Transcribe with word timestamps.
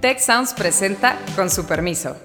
Tech 0.00 0.20
Sounds 0.20 0.54
presenta 0.54 1.18
con 1.34 1.50
su 1.50 1.66
permiso. 1.66 2.16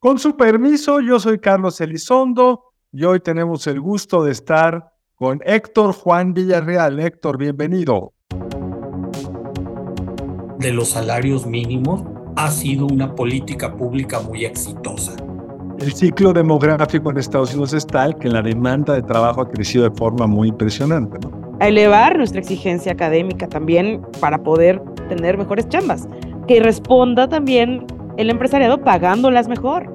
Con 0.00 0.18
su 0.18 0.36
permiso, 0.36 1.00
yo 1.00 1.20
soy 1.20 1.38
Carlos 1.38 1.80
Elizondo 1.80 2.72
y 2.90 3.04
hoy 3.04 3.20
tenemos 3.20 3.68
el 3.68 3.80
gusto 3.80 4.24
de 4.24 4.32
estar 4.32 4.92
con 5.14 5.40
Héctor 5.44 5.92
Juan 5.92 6.34
Villarreal. 6.34 6.98
Héctor, 6.98 7.38
bienvenido. 7.38 8.12
De 10.58 10.72
los 10.72 10.90
salarios 10.90 11.46
mínimos 11.46 12.02
ha 12.34 12.50
sido 12.50 12.86
una 12.86 13.14
política 13.14 13.76
pública 13.76 14.18
muy 14.18 14.46
exitosa. 14.46 15.14
El 15.82 15.94
ciclo 15.94 16.32
demográfico 16.32 17.10
en 17.10 17.18
Estados 17.18 17.50
Unidos 17.50 17.72
es 17.72 17.84
tal 17.84 18.16
que 18.16 18.28
la 18.28 18.40
demanda 18.40 18.94
de 18.94 19.02
trabajo 19.02 19.40
ha 19.40 19.50
crecido 19.50 19.82
de 19.82 19.90
forma 19.90 20.28
muy 20.28 20.46
impresionante. 20.46 21.18
A 21.58 21.66
elevar 21.66 22.16
nuestra 22.16 22.40
exigencia 22.40 22.92
académica 22.92 23.48
también 23.48 24.00
para 24.20 24.44
poder 24.44 24.80
tener 25.08 25.36
mejores 25.36 25.68
chambas. 25.68 26.06
Que 26.46 26.60
responda 26.60 27.28
también 27.28 27.84
el 28.16 28.30
empresariado 28.30 28.80
pagándolas 28.80 29.48
mejor. 29.48 29.92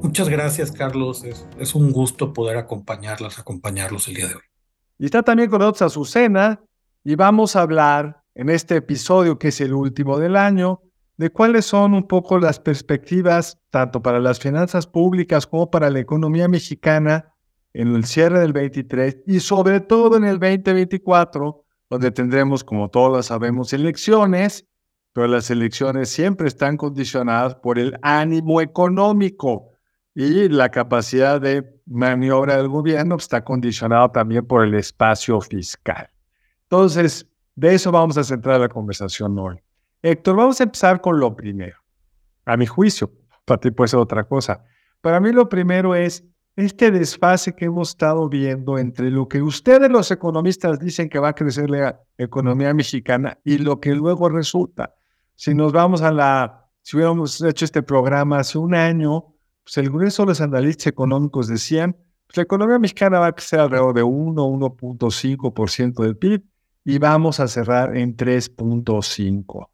Muchas 0.00 0.30
gracias, 0.30 0.72
Carlos. 0.72 1.22
Es, 1.58 1.74
un 1.74 1.92
gusto 1.92 2.32
poder 2.32 2.56
acompañarlas, 2.56 3.38
acompañarlos 3.38 4.08
el 4.08 4.14
día 4.14 4.28
de 4.28 4.36
hoy. 4.36 4.42
Y 4.98 5.04
está 5.04 5.22
también 5.22 5.50
con 5.50 5.58
nosotros 5.58 5.92
Azucena 5.92 6.62
y 7.04 7.14
vamos 7.14 7.56
a 7.56 7.60
hablar 7.60 8.22
en 8.34 8.48
este 8.48 8.76
episodio, 8.76 9.38
que 9.38 9.48
es 9.48 9.60
el 9.60 9.74
último 9.74 10.18
del 10.18 10.36
año, 10.36 10.80
de 11.16 11.30
cuáles 11.30 11.64
son 11.64 11.94
un 11.94 12.06
poco 12.06 12.38
las 12.38 12.60
perspectivas, 12.60 13.58
tanto 13.70 14.02
para 14.02 14.20
las 14.20 14.38
finanzas 14.38 14.86
públicas 14.86 15.46
como 15.46 15.70
para 15.70 15.90
la 15.90 16.00
economía 16.00 16.48
mexicana 16.48 17.34
en 17.72 17.94
el 17.94 18.04
cierre 18.04 18.40
del 18.40 18.52
23 18.52 19.18
y 19.26 19.40
sobre 19.40 19.80
todo 19.80 20.16
en 20.16 20.24
el 20.24 20.38
2024, 20.38 21.64
donde 21.90 22.10
tendremos, 22.10 22.64
como 22.64 22.88
todos 22.88 23.26
sabemos, 23.26 23.72
elecciones, 23.72 24.66
pero 25.12 25.28
las 25.28 25.50
elecciones 25.50 26.10
siempre 26.10 26.48
están 26.48 26.76
condicionadas 26.76 27.54
por 27.56 27.78
el 27.78 27.98
ánimo 28.02 28.60
económico 28.60 29.70
y 30.14 30.48
la 30.48 30.70
capacidad 30.70 31.40
de 31.40 31.80
maniobra 31.86 32.56
del 32.56 32.68
gobierno 32.68 33.16
está 33.16 33.44
condicionada 33.44 34.10
también 34.12 34.46
por 34.46 34.64
el 34.64 34.74
espacio 34.74 35.40
fiscal. 35.40 36.10
Entonces, 36.62 37.26
de 37.54 37.74
eso 37.74 37.92
vamos 37.92 38.18
a 38.18 38.24
centrar 38.24 38.60
la 38.60 38.68
conversación 38.68 39.38
hoy. 39.38 39.65
Héctor, 40.08 40.36
vamos 40.36 40.60
a 40.60 40.62
empezar 40.62 41.00
con 41.00 41.18
lo 41.18 41.34
primero. 41.34 41.78
A 42.44 42.56
mi 42.56 42.64
juicio, 42.64 43.10
para 43.44 43.58
ti 43.58 43.72
puede 43.72 43.88
ser 43.88 43.98
otra 43.98 44.22
cosa. 44.22 44.62
Para 45.00 45.18
mí 45.18 45.32
lo 45.32 45.48
primero 45.48 45.96
es 45.96 46.24
este 46.54 46.92
desfase 46.92 47.56
que 47.56 47.64
hemos 47.64 47.88
estado 47.88 48.28
viendo 48.28 48.78
entre 48.78 49.10
lo 49.10 49.26
que 49.26 49.42
ustedes 49.42 49.90
los 49.90 50.12
economistas 50.12 50.78
dicen 50.78 51.08
que 51.08 51.18
va 51.18 51.30
a 51.30 51.34
crecer 51.34 51.68
la 51.70 52.00
economía 52.18 52.72
mexicana 52.72 53.40
y 53.42 53.58
lo 53.58 53.80
que 53.80 53.96
luego 53.96 54.28
resulta. 54.28 54.94
Si 55.34 55.54
nos 55.54 55.72
vamos 55.72 56.02
a 56.02 56.12
la, 56.12 56.70
si 56.82 56.96
hubiéramos 56.96 57.42
hecho 57.42 57.64
este 57.64 57.82
programa 57.82 58.38
hace 58.38 58.58
un 58.58 58.76
año, 58.76 59.34
pues 59.64 59.76
el 59.78 59.90
grueso 59.90 60.22
de 60.22 60.26
los 60.28 60.40
analistas 60.40 60.86
económicos 60.86 61.48
decían, 61.48 61.96
pues 62.28 62.36
la 62.36 62.44
economía 62.44 62.78
mexicana 62.78 63.18
va 63.18 63.26
a 63.26 63.32
crecer 63.32 63.58
alrededor 63.58 63.92
de 63.92 64.04
1, 64.04 64.40
1.5% 64.40 66.00
del 66.04 66.16
PIB 66.16 66.44
y 66.84 66.98
vamos 67.00 67.40
a 67.40 67.48
cerrar 67.48 67.96
en 67.96 68.16
3.5. 68.16 69.68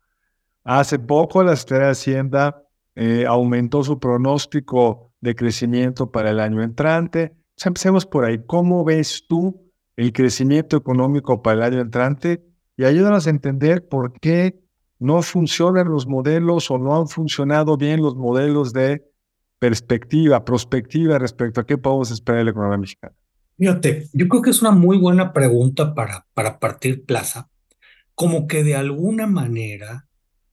Hace 0.65 0.99
poco 0.99 1.43
la 1.43 1.57
Secretaría 1.57 1.87
de 1.87 1.93
Hacienda 1.93 2.63
eh, 2.95 3.25
aumentó 3.27 3.83
su 3.83 3.99
pronóstico 3.99 5.13
de 5.21 5.35
crecimiento 5.35 6.11
para 6.11 6.31
el 6.31 6.41
año 6.41 6.63
entrante. 6.63 7.33
empecemos 7.65 8.07
por 8.07 8.25
ahí. 8.25 8.41
¿Cómo 8.47 8.85
ves 8.85 9.25
tú 9.29 9.71
el 9.97 10.13
crecimiento 10.13 10.77
económico 10.77 11.43
para 11.43 11.57
el 11.57 11.63
año 11.73 11.81
entrante? 11.81 12.45
Y 12.77 12.85
ayúdanos 12.85 13.27
a 13.27 13.31
entender 13.31 13.89
por 13.89 14.13
qué 14.21 14.61
no 14.99 15.23
funcionan 15.23 15.89
los 15.89 16.07
modelos 16.07 16.71
o 16.71 16.79
no 16.79 16.97
han 16.97 17.09
funcionado 17.09 17.77
bien 17.77 18.03
los 18.03 18.15
modelos 18.15 18.73
de 18.73 19.05
perspectiva, 19.59 20.45
prospectiva 20.45 21.19
respecto 21.19 21.61
a 21.61 21.67
qué 21.67 21.79
podemos 21.79 22.11
esperar 22.11 22.41
de 22.41 22.45
la 22.45 22.51
economía 22.51 22.79
mexicana. 22.79 23.15
Fíjate, 23.59 24.09
yo 24.13 24.29
creo 24.29 24.43
que 24.43 24.51
es 24.51 24.61
una 24.61 24.71
muy 24.71 24.99
buena 24.99 25.33
pregunta 25.33 25.95
para, 25.95 26.27
para 26.35 26.59
partir 26.59 27.05
plaza, 27.05 27.49
como 28.15 28.47
que 28.47 28.65
de 28.65 28.75
alguna 28.75 29.27
manera 29.27 30.09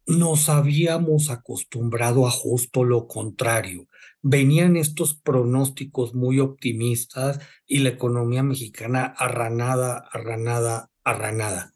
nos 0.10 0.50
habíamos 0.50 1.30
acostumbrado 1.30 2.26
a 2.26 2.32
justo 2.32 2.84
lo 2.84 3.08
contrario. 3.08 3.88
Venían 4.24 4.76
estos 4.76 5.14
pronósticos 5.14 6.16
muy 6.16 6.40
optimistas 6.40 7.40
y 7.68 7.80
la 7.80 7.90
economía 7.90 8.42
mexicana 8.42 9.06
arranada, 9.06 10.10
arranada, 10.12 10.90
arranada. 11.04 11.74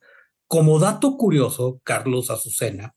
Como 0.48 0.80
dato 0.80 1.16
curioso, 1.16 1.80
Carlos 1.84 2.32
Azucena, 2.32 2.96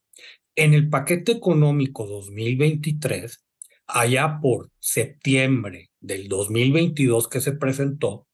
en 0.54 0.72
el 0.72 0.88
paquete 0.88 1.32
económico 1.32 2.06
2023, 2.06 3.44
allá 3.88 4.38
por 4.40 4.70
septiembre 4.78 5.90
del 6.00 6.28
2022 6.28 7.28
que 7.28 7.42
se 7.42 7.52
presentó, 7.52 8.26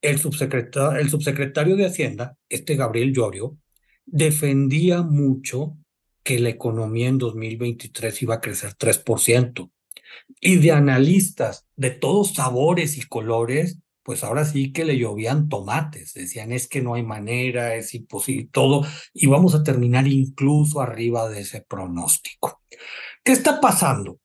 el 0.00 0.14
el 0.14 1.10
subsecretario 1.10 1.76
de 1.76 1.84
Hacienda, 1.84 2.38
este 2.48 2.76
Gabriel 2.76 3.12
Llorio, 3.12 3.58
defendía 4.06 5.02
mucho 5.02 5.76
que 6.22 6.38
la 6.38 6.48
economía 6.48 7.08
en 7.08 7.18
2023 7.18 8.22
iba 8.22 8.36
a 8.36 8.40
crecer 8.40 8.74
3%. 8.74 9.70
Y 10.40 10.56
de 10.56 10.72
analistas 10.72 11.66
de 11.76 11.90
todos 11.90 12.34
sabores 12.34 12.96
y 12.98 13.02
colores, 13.02 13.78
pues 14.02 14.24
ahora 14.24 14.44
sí 14.44 14.72
que 14.72 14.84
le 14.84 14.98
llovían 14.98 15.48
tomates. 15.48 16.14
Decían, 16.14 16.52
es 16.52 16.68
que 16.68 16.82
no 16.82 16.94
hay 16.94 17.02
manera, 17.02 17.74
es 17.74 17.94
imposible, 17.94 18.48
todo. 18.50 18.84
Y 19.12 19.26
vamos 19.26 19.54
a 19.54 19.62
terminar 19.62 20.06
incluso 20.08 20.80
arriba 20.80 21.28
de 21.28 21.40
ese 21.40 21.62
pronóstico. 21.62 22.62
¿Qué 23.22 23.32
está 23.32 23.60
pasando? 23.60 24.18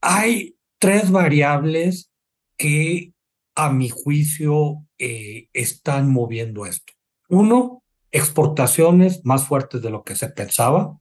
Hay 0.00 0.56
tres 0.78 1.10
variables 1.10 2.10
que 2.56 3.12
a 3.54 3.70
mi 3.70 3.88
juicio 3.90 4.84
eh, 4.98 5.48
están 5.52 6.10
moviendo 6.10 6.66
esto. 6.66 6.92
Uno, 7.28 7.82
exportaciones 8.10 9.24
más 9.24 9.46
fuertes 9.46 9.82
de 9.82 9.90
lo 9.90 10.04
que 10.04 10.16
se 10.16 10.28
pensaba. 10.28 10.98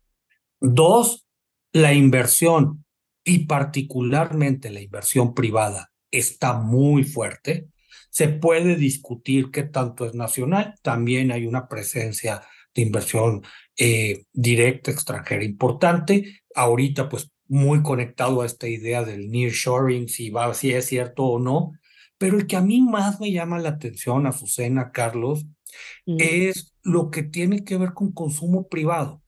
Dos, 0.62 1.26
la 1.74 1.92
inversión 1.94 2.86
y 3.24 3.46
particularmente 3.46 4.70
la 4.70 4.82
inversión 4.82 5.34
privada 5.34 5.92
está 6.12 6.54
muy 6.54 7.04
fuerte. 7.04 7.68
Se 8.12 8.28
puede 8.28 8.76
discutir 8.76 9.50
qué 9.50 9.64
tanto 9.64 10.06
es 10.06 10.14
nacional. 10.14 10.76
También 10.84 11.32
hay 11.32 11.48
una 11.48 11.68
presencia 11.68 12.44
de 12.76 12.84
inversión 12.84 13.42
eh, 13.76 14.26
directa 14.34 14.92
extranjera 14.92 15.44
importante. 15.44 16.42
Ahorita, 16.54 17.10
pues, 17.10 17.32
muy 17.48 17.82
conectado 17.82 18.42
a 18.42 18.46
esta 18.46 18.68
idea 18.68 19.04
del 19.04 19.32
nearshoring, 19.32 20.08
si 20.10 20.30
va, 20.30 20.54
si 20.54 20.72
es 20.74 20.86
cierto 20.86 21.24
o 21.24 21.40
no. 21.40 21.72
Pero 22.20 22.38
el 22.38 22.46
que 22.46 22.56
a 22.56 22.62
mí 22.62 22.82
más 22.82 23.20
me 23.20 23.32
llama 23.32 23.58
la 23.58 23.70
atención, 23.70 24.28
Azucena, 24.28 24.92
Carlos, 24.92 25.46
mm. 26.06 26.18
es 26.20 26.76
lo 26.84 27.10
que 27.10 27.24
tiene 27.24 27.64
que 27.64 27.78
ver 27.78 27.94
con 27.94 28.12
consumo 28.12 28.68
privado 28.68 29.21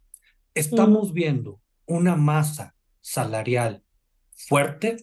estamos 0.53 1.13
viendo 1.13 1.59
una 1.85 2.15
masa 2.15 2.75
salarial 3.01 3.83
fuerte 4.31 4.97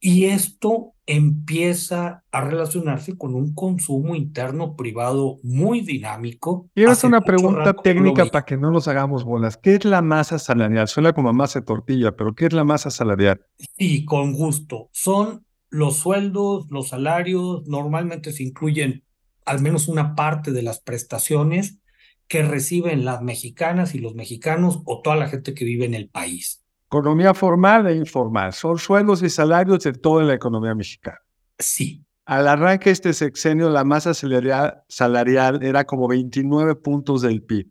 y 0.00 0.26
esto 0.26 0.94
empieza 1.04 2.24
a 2.30 2.40
relacionarse 2.40 3.18
con 3.18 3.34
un 3.34 3.54
consumo 3.54 4.14
interno 4.14 4.76
privado 4.76 5.38
muy 5.42 5.82
dinámico. 5.82 6.70
Quiero 6.74 6.92
hacer 6.92 7.08
una 7.08 7.20
pregunta 7.20 7.74
técnica 7.74 8.24
para 8.26 8.44
que 8.44 8.56
no 8.56 8.70
nos 8.70 8.88
hagamos 8.88 9.24
bolas. 9.24 9.56
¿Qué 9.58 9.74
es 9.74 9.84
la 9.84 10.00
masa 10.00 10.38
salarial? 10.38 10.88
Suena 10.88 11.12
como 11.12 11.32
masa 11.32 11.60
de 11.60 11.66
tortilla, 11.66 12.12
pero 12.12 12.34
¿qué 12.34 12.46
es 12.46 12.52
la 12.52 12.64
masa 12.64 12.90
salarial? 12.90 13.44
Sí, 13.76 14.04
con 14.04 14.32
gusto. 14.32 14.88
Son 14.92 15.44
los 15.68 15.96
sueldos, 15.96 16.66
los 16.70 16.88
salarios, 16.88 17.66
normalmente 17.66 18.32
se 18.32 18.42
incluyen 18.42 19.04
al 19.44 19.60
menos 19.60 19.88
una 19.88 20.14
parte 20.14 20.52
de 20.52 20.62
las 20.62 20.80
prestaciones 20.80 21.79
que 22.30 22.44
reciben 22.44 23.04
las 23.04 23.22
mexicanas 23.22 23.96
y 23.96 23.98
los 23.98 24.14
mexicanos 24.14 24.82
o 24.84 25.02
toda 25.02 25.16
la 25.16 25.26
gente 25.26 25.52
que 25.52 25.64
vive 25.64 25.84
en 25.84 25.94
el 25.94 26.08
país. 26.08 26.62
Economía 26.86 27.34
formal 27.34 27.88
e 27.88 27.96
informal. 27.96 28.52
Son 28.52 28.78
sueldos 28.78 29.20
y 29.24 29.28
salarios 29.28 29.82
de 29.82 29.92
toda 29.94 30.22
la 30.22 30.34
economía 30.34 30.72
mexicana. 30.76 31.18
Sí. 31.58 32.04
Al 32.24 32.46
arranque 32.46 32.90
de 32.90 32.92
este 32.92 33.12
sexenio, 33.14 33.68
la 33.68 33.82
masa 33.82 34.14
salarial, 34.14 34.80
salarial 34.86 35.64
era 35.64 35.84
como 35.84 36.06
29 36.06 36.76
puntos 36.76 37.22
del 37.22 37.42
PIB. 37.42 37.66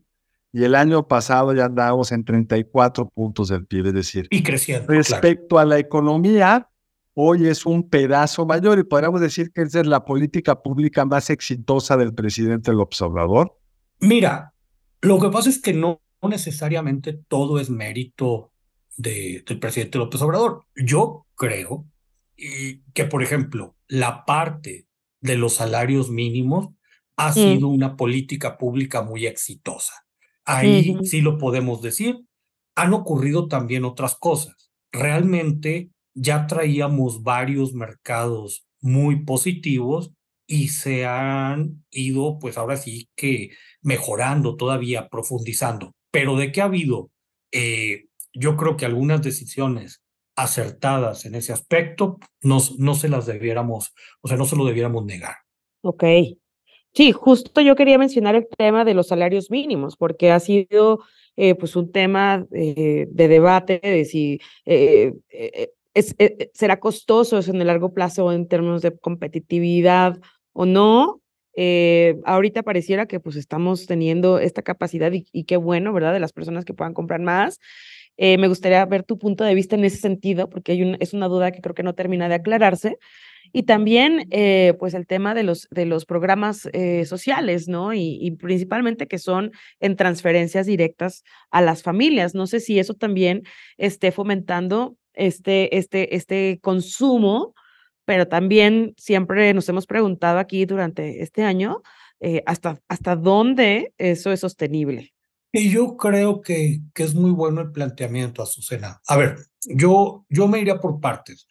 Y 0.52 0.66
el 0.66 0.76
año 0.76 1.08
pasado 1.08 1.54
ya 1.54 1.66
andábamos 1.66 2.12
en 2.12 2.26
34 2.26 3.08
puntos 3.08 3.48
del 3.48 3.66
PIB, 3.66 3.88
es 3.88 3.94
decir. 3.94 4.28
Y 4.30 4.44
creciendo. 4.44 4.92
Respecto 4.92 5.58
a 5.58 5.64
la 5.64 5.80
economía, 5.80 6.70
hoy 7.14 7.48
es 7.48 7.66
un 7.66 7.90
pedazo 7.90 8.46
mayor 8.46 8.78
y 8.78 8.84
podríamos 8.84 9.22
decir 9.22 9.54
que 9.54 9.62
es 9.62 9.74
la 9.74 10.04
política 10.04 10.62
pública 10.62 11.06
más 11.06 11.30
exitosa 11.30 11.96
del 11.96 12.14
presidente 12.14 12.74
López 12.74 13.02
Obrador. 13.02 13.59
Mira, 14.00 14.54
lo 15.02 15.20
que 15.20 15.30
pasa 15.30 15.50
es 15.50 15.62
que 15.62 15.74
no 15.74 16.02
necesariamente 16.22 17.14
todo 17.28 17.60
es 17.60 17.70
mérito 17.70 18.52
de, 18.98 19.44
del 19.48 19.60
presidente 19.60 19.98
López 19.98 20.22
Obrador. 20.22 20.66
Yo 20.76 21.26
creo, 21.36 21.86
y 22.36 22.82
que, 22.94 23.06
por 23.06 23.24
ejemplo, 23.24 23.76
la 23.88 24.26
parte 24.26 24.88
de 25.22 25.36
los 25.36 25.56
salarios 25.56 26.10
mínimos 26.10 26.70
ha 27.18 27.34
sido 27.34 27.68
una 27.68 27.98
política 27.98 28.58
pública 28.58 29.02
muy 29.02 29.26
exitosa. 29.26 30.06
Ahí 30.46 30.98
sí 31.04 31.20
lo 31.20 31.38
podemos 31.38 31.82
decir. 31.82 32.22
Han 32.76 32.94
ocurrido 32.94 33.50
también 33.50 33.84
otras 33.84 34.16
cosas. 34.16 34.72
Realmente 34.92 35.90
ya 36.14 36.48
traíamos 36.48 37.22
varios 37.22 37.74
mercados 37.74 38.66
muy 38.80 39.26
positivos 39.26 40.14
y 40.48 40.70
se 40.70 41.06
han 41.06 41.84
ido, 41.92 42.40
pues 42.40 42.58
ahora 42.58 42.78
sí 42.78 43.10
que 43.16 43.52
mejorando 43.82 44.56
todavía, 44.56 45.10
profundizando. 45.10 45.94
Pero 46.12 46.36
de 46.36 46.52
qué 46.52 46.62
ha 46.62 46.66
habido, 46.66 47.12
eh, 47.52 48.06
yo 48.34 48.58
creo 48.58 48.78
que 48.78 48.86
algunas 48.86 49.22
decisiones 49.22 50.02
acertadas 50.36 51.26
en 51.26 51.36
ese 51.36 51.52
aspecto, 51.52 52.18
no, 52.42 52.60
no 52.78 52.96
se 52.96 53.10
las 53.10 53.26
debiéramos, 53.26 53.94
o 54.22 54.28
sea, 54.28 54.38
no 54.38 54.46
se 54.46 54.56
lo 54.56 54.66
debiéramos 54.66 55.04
negar. 55.06 55.36
Ok. 55.82 56.04
Sí, 56.94 57.12
justo 57.12 57.62
yo 57.62 57.76
quería 57.76 57.98
mencionar 57.98 58.36
el 58.36 58.48
tema 58.48 58.84
de 58.86 58.94
los 58.94 59.08
salarios 59.08 59.52
mínimos, 59.52 59.96
porque 59.96 60.32
ha 60.32 60.40
sido 60.40 61.02
eh, 61.36 61.56
pues 61.56 61.76
un 61.76 61.92
tema 61.92 62.48
eh, 62.52 63.08
de 63.10 63.28
debate 63.28 63.80
de 63.82 64.06
si 64.06 64.40
eh, 64.66 65.14
es, 65.94 66.16
será 66.54 66.80
costoso 66.80 67.40
en 67.40 67.62
el 67.62 67.68
largo 67.68 67.94
plazo 67.94 68.32
en 68.32 68.48
términos 68.48 68.82
de 68.82 68.98
competitividad 68.98 70.20
o 70.54 70.66
no. 70.66 71.22
Ahorita 72.26 72.64
pareciera 72.64 73.06
que 73.06 73.20
pues 73.20 73.36
estamos 73.36 73.86
teniendo 73.86 74.40
esta 74.40 74.62
capacidad 74.62 75.12
y, 75.12 75.26
y, 75.32 75.44
qué 75.46 75.58
bueno, 75.58 75.94
¿verdad? 75.94 76.14
De 76.14 76.20
las 76.20 76.34
personas 76.34 76.66
que 76.66 76.74
puedan 76.74 76.94
comprar 76.94 77.22
más. 77.22 77.60
Eh, 78.22 78.38
me 78.38 78.50
gustaría 78.50 78.86
ver 78.86 79.04
tu 79.04 79.18
punto 79.18 79.46
de 79.46 79.56
vista 79.56 79.78
en 79.78 79.86
ese 79.86 79.96
sentido, 79.96 80.50
porque 80.50 80.98
es 81.00 81.14
una 81.14 81.30
duda 81.30 81.52
que 81.52 81.62
creo 81.62 81.74
que 81.74 81.84
no 81.84 81.96
termina 81.96 82.28
de 82.28 82.36
aclararse. 82.36 82.98
Y 83.54 83.64
también, 83.64 84.28
eh, 84.30 84.74
pues, 84.78 84.94
el 84.94 85.08
tema 85.08 85.34
de 85.34 85.44
los, 85.44 85.70
de 85.72 85.86
los 85.86 86.06
programas 86.06 86.68
eh, 86.74 87.06
sociales, 87.06 87.70
¿no? 87.70 87.94
Y, 87.94 88.32
principalmente 88.32 89.08
que 89.08 89.20
son 89.20 89.52
en 89.80 89.96
transferencias 89.96 90.66
directas 90.66 91.24
a 91.50 91.62
las 91.62 91.82
familias. 91.82 92.36
No 92.36 92.46
sé 92.46 92.60
si 92.60 92.78
eso 92.78 92.94
también 92.94 93.44
esté 93.78 94.12
fomentando 94.12 94.98
este, 95.14 95.78
este, 95.78 96.14
este 96.18 96.60
consumo, 96.62 97.56
pero 98.10 98.28
también 98.28 98.96
siempre 98.98 99.54
nos 99.54 99.70
hemos 99.70 99.86
preguntado 99.86 100.40
aquí 100.40 100.66
durante 100.66 101.22
este 101.22 101.44
año 101.44 101.84
hasta, 102.48 102.82
hasta 102.88 103.16
dónde 103.16 103.94
eso 104.00 104.32
es 104.32 104.40
sostenible. 104.40 105.14
Y 105.54 105.70
yo 105.70 105.96
creo 105.96 106.42
que, 106.42 106.80
que 106.96 107.04
es 107.04 107.14
muy 107.14 107.30
bueno 107.30 107.62
el 107.62 107.72
planteamiento, 107.72 108.42
Azucena. 108.42 109.00
A 109.06 109.16
ver, 109.16 109.38
yo, 109.64 110.26
yo 110.28 110.48
me 110.48 110.60
iría 110.60 110.80
por 110.80 111.00
partes. 111.00 111.48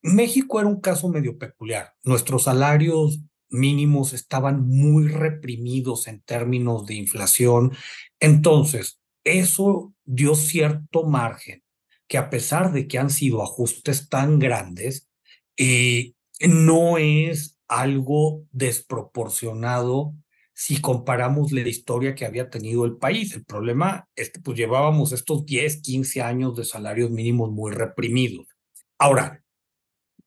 México 0.00 0.58
era 0.58 0.70
un 0.70 0.80
caso 0.80 1.06
medio 1.10 1.36
peculiar. 1.36 1.92
Nuestros 2.02 2.44
salarios 2.44 3.20
mínimos 3.50 4.14
estaban 4.14 4.66
muy 4.66 5.06
reprimidos 5.06 6.08
en 6.08 6.22
términos 6.22 6.86
de 6.86 6.94
inflación. 6.94 7.72
Entonces, 8.20 9.02
eso 9.22 9.92
dio 10.06 10.34
cierto 10.34 11.04
margen 11.04 11.62
que 12.08 12.16
a 12.16 12.30
pesar 12.30 12.72
de 12.72 12.88
que 12.88 12.98
han 12.98 13.10
sido 13.10 13.42
ajustes 13.42 14.08
tan 14.08 14.38
grandes, 14.38 15.09
eh, 15.62 16.14
no 16.48 16.96
es 16.96 17.58
algo 17.68 18.46
desproporcionado 18.50 20.14
si 20.54 20.80
comparamos 20.80 21.52
la 21.52 21.60
historia 21.60 22.14
que 22.14 22.24
había 22.24 22.48
tenido 22.48 22.86
el 22.86 22.96
país. 22.96 23.34
El 23.34 23.44
problema 23.44 24.08
es 24.16 24.30
que 24.30 24.40
pues 24.40 24.56
llevábamos 24.56 25.12
estos 25.12 25.44
10, 25.44 25.82
15 25.82 26.22
años 26.22 26.56
de 26.56 26.64
salarios 26.64 27.10
mínimos 27.10 27.50
muy 27.50 27.72
reprimidos. 27.72 28.46
Ahora, 28.98 29.44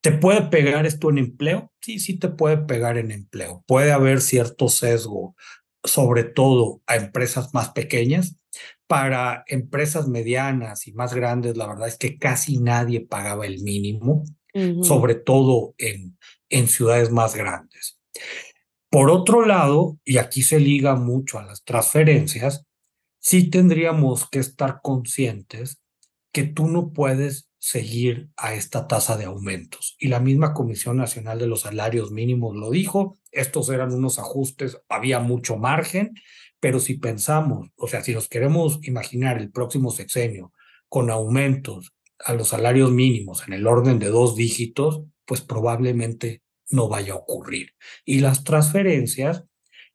¿te 0.01 0.11
puede 0.11 0.43
pegar 0.43 0.85
esto 0.85 1.09
en 1.09 1.17
empleo? 1.17 1.71
Sí, 1.81 1.97
sí 1.97 2.19
te 2.19 2.29
puede 2.29 2.57
pegar 2.57 2.99
en 2.99 3.09
empleo. 3.09 3.63
Puede 3.65 3.91
haber 3.91 4.21
cierto 4.21 4.69
sesgo, 4.69 5.35
sobre 5.83 6.25
todo 6.25 6.83
a 6.85 6.95
empresas 6.95 7.55
más 7.55 7.69
pequeñas. 7.71 8.37
Para 8.85 9.43
empresas 9.47 10.07
medianas 10.07 10.85
y 10.85 10.93
más 10.93 11.15
grandes, 11.15 11.57
la 11.57 11.65
verdad 11.65 11.87
es 11.87 11.97
que 11.97 12.19
casi 12.19 12.59
nadie 12.59 13.01
pagaba 13.01 13.47
el 13.47 13.63
mínimo, 13.63 14.25
sobre 14.83 15.15
todo 15.15 15.73
en, 15.77 16.17
en 16.49 16.67
ciudades 16.67 17.11
más 17.11 17.35
grandes. 17.35 17.99
Por 18.89 19.09
otro 19.09 19.45
lado, 19.45 19.97
y 20.05 20.17
aquí 20.17 20.43
se 20.43 20.59
liga 20.59 20.95
mucho 20.95 21.39
a 21.39 21.43
las 21.43 21.63
transferencias, 21.63 22.65
sí 23.19 23.49
tendríamos 23.49 24.29
que 24.29 24.39
estar 24.39 24.81
conscientes 24.83 25.81
que 26.31 26.43
tú 26.43 26.67
no 26.67 26.93
puedes 26.93 27.49
seguir 27.57 28.29
a 28.35 28.53
esta 28.53 28.87
tasa 28.87 29.15
de 29.15 29.25
aumentos. 29.25 29.95
Y 29.97 30.09
la 30.09 30.19
misma 30.19 30.53
Comisión 30.53 30.97
Nacional 30.97 31.39
de 31.39 31.47
los 31.47 31.61
Salarios 31.61 32.11
Mínimos 32.11 32.55
lo 32.55 32.69
dijo, 32.69 33.17
estos 33.31 33.69
eran 33.69 33.93
unos 33.93 34.19
ajustes, 34.19 34.77
había 34.89 35.19
mucho 35.19 35.55
margen, 35.57 36.13
pero 36.59 36.79
si 36.79 36.97
pensamos, 36.97 37.69
o 37.75 37.87
sea, 37.87 38.03
si 38.03 38.13
nos 38.13 38.27
queremos 38.27 38.79
imaginar 38.83 39.37
el 39.37 39.49
próximo 39.49 39.91
sexenio 39.91 40.51
con 40.89 41.09
aumentos 41.09 41.93
a 42.25 42.33
los 42.33 42.49
salarios 42.49 42.91
mínimos 42.91 43.45
en 43.47 43.53
el 43.53 43.67
orden 43.67 43.99
de 43.99 44.09
dos 44.09 44.35
dígitos, 44.35 45.03
pues 45.25 45.41
probablemente 45.41 46.41
no 46.69 46.87
vaya 46.87 47.13
a 47.13 47.17
ocurrir. 47.17 47.73
Y 48.05 48.19
las 48.19 48.43
transferencias, 48.43 49.45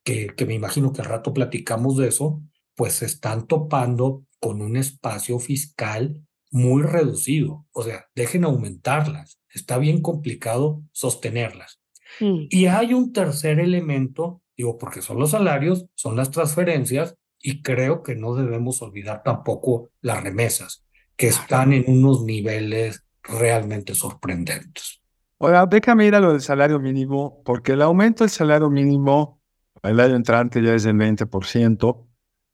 que, 0.04 0.28
que 0.28 0.46
me 0.46 0.54
imagino 0.54 0.92
que 0.92 1.02
al 1.02 1.08
rato 1.08 1.32
platicamos 1.32 1.96
de 1.96 2.08
eso, 2.08 2.42
pues 2.74 2.94
se 2.94 3.06
están 3.06 3.46
topando 3.46 4.24
con 4.40 4.62
un 4.62 4.76
espacio 4.76 5.38
fiscal 5.38 6.24
muy 6.50 6.82
reducido. 6.82 7.66
O 7.72 7.82
sea, 7.82 8.06
dejen 8.14 8.44
aumentarlas. 8.44 9.38
Está 9.52 9.78
bien 9.78 10.00
complicado 10.00 10.82
sostenerlas. 10.92 11.80
Mm. 12.20 12.46
Y 12.50 12.66
hay 12.66 12.94
un 12.94 13.12
tercer 13.12 13.60
elemento, 13.60 14.42
digo, 14.56 14.78
porque 14.78 15.02
son 15.02 15.18
los 15.18 15.30
salarios, 15.30 15.86
son 15.94 16.16
las 16.16 16.30
transferencias, 16.30 17.16
y 17.40 17.62
creo 17.62 18.02
que 18.02 18.16
no 18.16 18.34
debemos 18.34 18.82
olvidar 18.82 19.22
tampoco 19.22 19.90
las 20.00 20.22
remesas, 20.22 20.84
que 21.18 21.26
están 21.26 21.72
en 21.72 21.84
unos 21.88 22.24
niveles 22.24 23.04
realmente 23.24 23.94
sorprendentes. 23.94 25.02
Ahora, 25.40 25.66
déjame 25.66 26.06
ir 26.06 26.14
a 26.14 26.20
lo 26.20 26.30
del 26.32 26.40
salario 26.40 26.78
mínimo, 26.78 27.42
porque 27.44 27.72
el 27.72 27.82
aumento 27.82 28.22
del 28.22 28.30
salario 28.30 28.70
mínimo 28.70 29.42
el 29.82 29.98
año 30.00 30.14
entrante 30.14 30.62
ya 30.62 30.74
es 30.74 30.84
del 30.84 30.96
20%. 30.96 32.06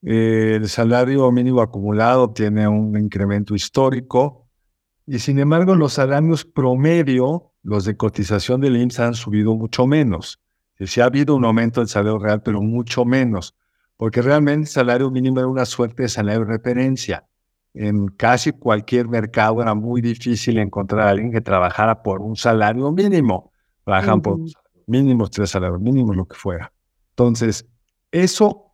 Eh, 0.02 0.56
el 0.56 0.69
salario 0.69 1.31
mínimo 1.31 1.61
acumulado 1.61 2.32
tiene 2.32 2.66
un 2.66 2.99
incremento 2.99 3.55
histórico 3.55 4.49
y 5.06 5.19
sin 5.19 5.38
embargo 5.38 5.75
los 5.75 5.94
salarios 5.94 6.44
promedio, 6.44 7.52
los 7.62 7.84
de 7.84 7.96
cotización 7.96 8.62
del 8.62 8.76
IMSS 8.76 9.00
han 9.00 9.14
subido 9.14 9.55
mucho 9.55 9.87
menos. 9.87 10.40
Sí 10.80 11.00
ha 11.02 11.04
habido 11.04 11.37
un 11.37 11.44
aumento 11.44 11.80
del 11.80 11.88
salario 11.88 12.18
real, 12.18 12.42
pero 12.42 12.61
mucho 12.62 13.04
menos, 13.04 13.54
porque 13.97 14.23
realmente 14.23 14.62
el 14.62 14.66
salario 14.68 15.11
mínimo 15.11 15.38
era 15.38 15.49
una 15.49 15.66
suerte 15.66 16.04
de 16.04 16.09
salario 16.09 16.40
de 16.40 16.52
referencia 16.52 17.26
en 17.75 18.07
casi 18.07 18.52
cualquier 18.52 19.09
mercado 19.09 19.61
era 19.61 19.75
muy 19.75 20.00
difícil 20.00 20.59
encontrar 20.59 21.09
a 21.09 21.11
alguien 21.11 21.33
que 21.33 21.40
trabajara 21.40 22.02
por 22.02 22.23
un 22.23 22.37
salario 22.37 22.90
mínimo. 22.93 23.52
Trabajan 23.85 24.23
por 24.23 24.38
mínimos, 24.87 25.31
tres 25.31 25.50
salarios 25.50 25.81
mínimos, 25.81 26.16
lo 26.16 26.25
que 26.26 26.37
fuera. 26.37 26.73
Entonces, 27.11 27.66
eso, 28.12 28.73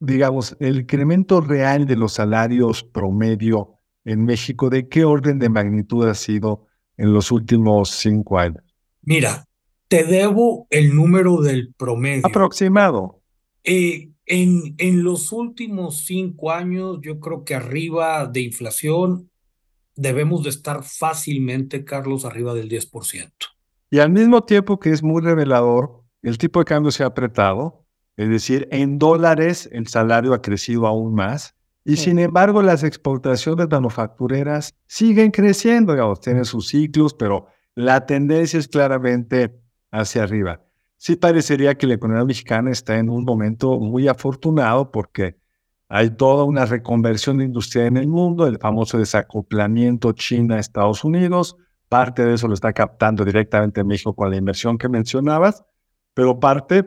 digamos, 0.00 0.56
el 0.60 0.80
incremento 0.80 1.40
real 1.40 1.86
de 1.86 1.96
los 1.96 2.14
salarios 2.14 2.82
promedio 2.82 3.76
en 4.04 4.24
México, 4.24 4.70
¿de 4.70 4.88
qué 4.88 5.04
orden 5.04 5.38
de 5.38 5.48
magnitud 5.48 6.06
ha 6.08 6.14
sido 6.14 6.66
en 6.96 7.12
los 7.12 7.32
últimos 7.32 7.90
cinco 7.90 8.38
años? 8.38 8.62
Mira, 9.02 9.46
te 9.88 10.04
debo 10.04 10.66
el 10.70 10.94
número 10.94 11.40
del 11.40 11.74
promedio. 11.76 12.26
Aproximado. 12.26 13.20
Eh, 13.64 14.10
en, 14.26 14.74
en 14.78 15.04
los 15.04 15.32
últimos 15.32 16.04
cinco 16.04 16.50
años, 16.50 16.98
yo 17.00 17.20
creo 17.20 17.44
que 17.44 17.54
arriba 17.54 18.26
de 18.26 18.40
inflación 18.40 19.30
debemos 19.94 20.42
de 20.42 20.50
estar 20.50 20.82
fácilmente, 20.82 21.84
Carlos, 21.84 22.24
arriba 22.24 22.52
del 22.52 22.68
10%. 22.68 23.30
Y 23.90 24.00
al 24.00 24.10
mismo 24.10 24.44
tiempo 24.44 24.78
que 24.78 24.90
es 24.90 25.02
muy 25.02 25.22
revelador, 25.22 26.02
el 26.22 26.38
tipo 26.38 26.58
de 26.58 26.64
cambio 26.64 26.90
se 26.90 27.04
ha 27.04 27.06
apretado, 27.06 27.86
es 28.16 28.28
decir, 28.28 28.68
en 28.72 28.98
dólares 28.98 29.68
el 29.72 29.86
salario 29.86 30.34
ha 30.34 30.42
crecido 30.42 30.86
aún 30.86 31.14
más, 31.14 31.54
y 31.84 31.96
sin 31.96 32.18
embargo 32.18 32.62
las 32.62 32.82
exportaciones 32.82 33.68
manufactureras 33.70 34.74
siguen 34.88 35.30
creciendo, 35.30 35.92
digamos, 35.92 36.20
tienen 36.20 36.44
sus 36.44 36.66
ciclos, 36.68 37.14
pero 37.14 37.46
la 37.76 38.06
tendencia 38.06 38.58
es 38.58 38.66
claramente 38.66 39.56
hacia 39.92 40.24
arriba 40.24 40.65
sí 40.96 41.16
parecería 41.16 41.76
que 41.76 41.86
la 41.86 41.94
economía 41.94 42.24
mexicana 42.24 42.70
está 42.70 42.98
en 42.98 43.08
un 43.10 43.24
momento 43.24 43.78
muy 43.78 44.08
afortunado 44.08 44.90
porque 44.90 45.36
hay 45.88 46.10
toda 46.10 46.44
una 46.44 46.66
reconversión 46.66 47.40
industrial 47.40 47.86
en 47.86 47.96
el 47.98 48.08
mundo, 48.08 48.46
el 48.46 48.58
famoso 48.58 48.98
desacoplamiento 48.98 50.12
China-Estados 50.12 51.04
Unidos, 51.04 51.56
parte 51.88 52.24
de 52.24 52.34
eso 52.34 52.48
lo 52.48 52.54
está 52.54 52.72
captando 52.72 53.24
directamente 53.24 53.84
México 53.84 54.14
con 54.14 54.30
la 54.30 54.36
inversión 54.36 54.78
que 54.78 54.88
mencionabas, 54.88 55.64
pero 56.12 56.40
parte 56.40 56.84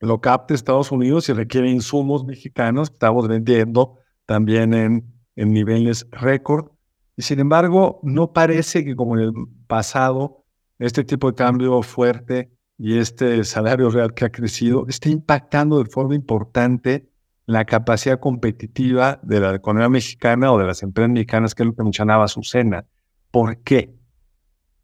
lo 0.00 0.20
capta 0.20 0.54
Estados 0.54 0.92
Unidos 0.92 1.28
y 1.28 1.32
requiere 1.32 1.70
insumos 1.70 2.24
mexicanos, 2.24 2.90
estamos 2.90 3.26
vendiendo 3.26 3.98
también 4.26 4.74
en, 4.74 5.12
en 5.34 5.52
niveles 5.52 6.06
récord, 6.10 6.70
y 7.16 7.22
sin 7.22 7.40
embargo 7.40 7.98
no 8.02 8.32
parece 8.32 8.84
que 8.84 8.94
como 8.94 9.16
en 9.16 9.24
el 9.24 9.32
pasado 9.66 10.44
este 10.78 11.02
tipo 11.02 11.28
de 11.28 11.34
cambio 11.34 11.82
fuerte 11.82 12.52
y 12.78 12.98
este 12.98 13.42
salario 13.44 13.90
real 13.90 14.14
que 14.14 14.24
ha 14.24 14.30
crecido 14.30 14.86
está 14.88 15.08
impactando 15.08 15.82
de 15.82 15.90
forma 15.90 16.14
importante 16.14 17.08
la 17.44 17.64
capacidad 17.64 18.20
competitiva 18.20 19.18
de 19.22 19.40
la 19.40 19.54
economía 19.54 19.88
mexicana 19.88 20.52
o 20.52 20.58
de 20.58 20.66
las 20.66 20.82
empresas 20.82 21.10
mexicanas, 21.10 21.54
que 21.54 21.64
es 21.64 21.66
lo 21.66 21.74
que 21.74 21.82
mencionaba 21.82 22.24
Azucena. 22.24 22.86
¿Por 23.30 23.58
qué? 23.62 23.94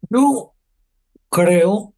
Yo 0.09 0.53
creo 1.29 1.93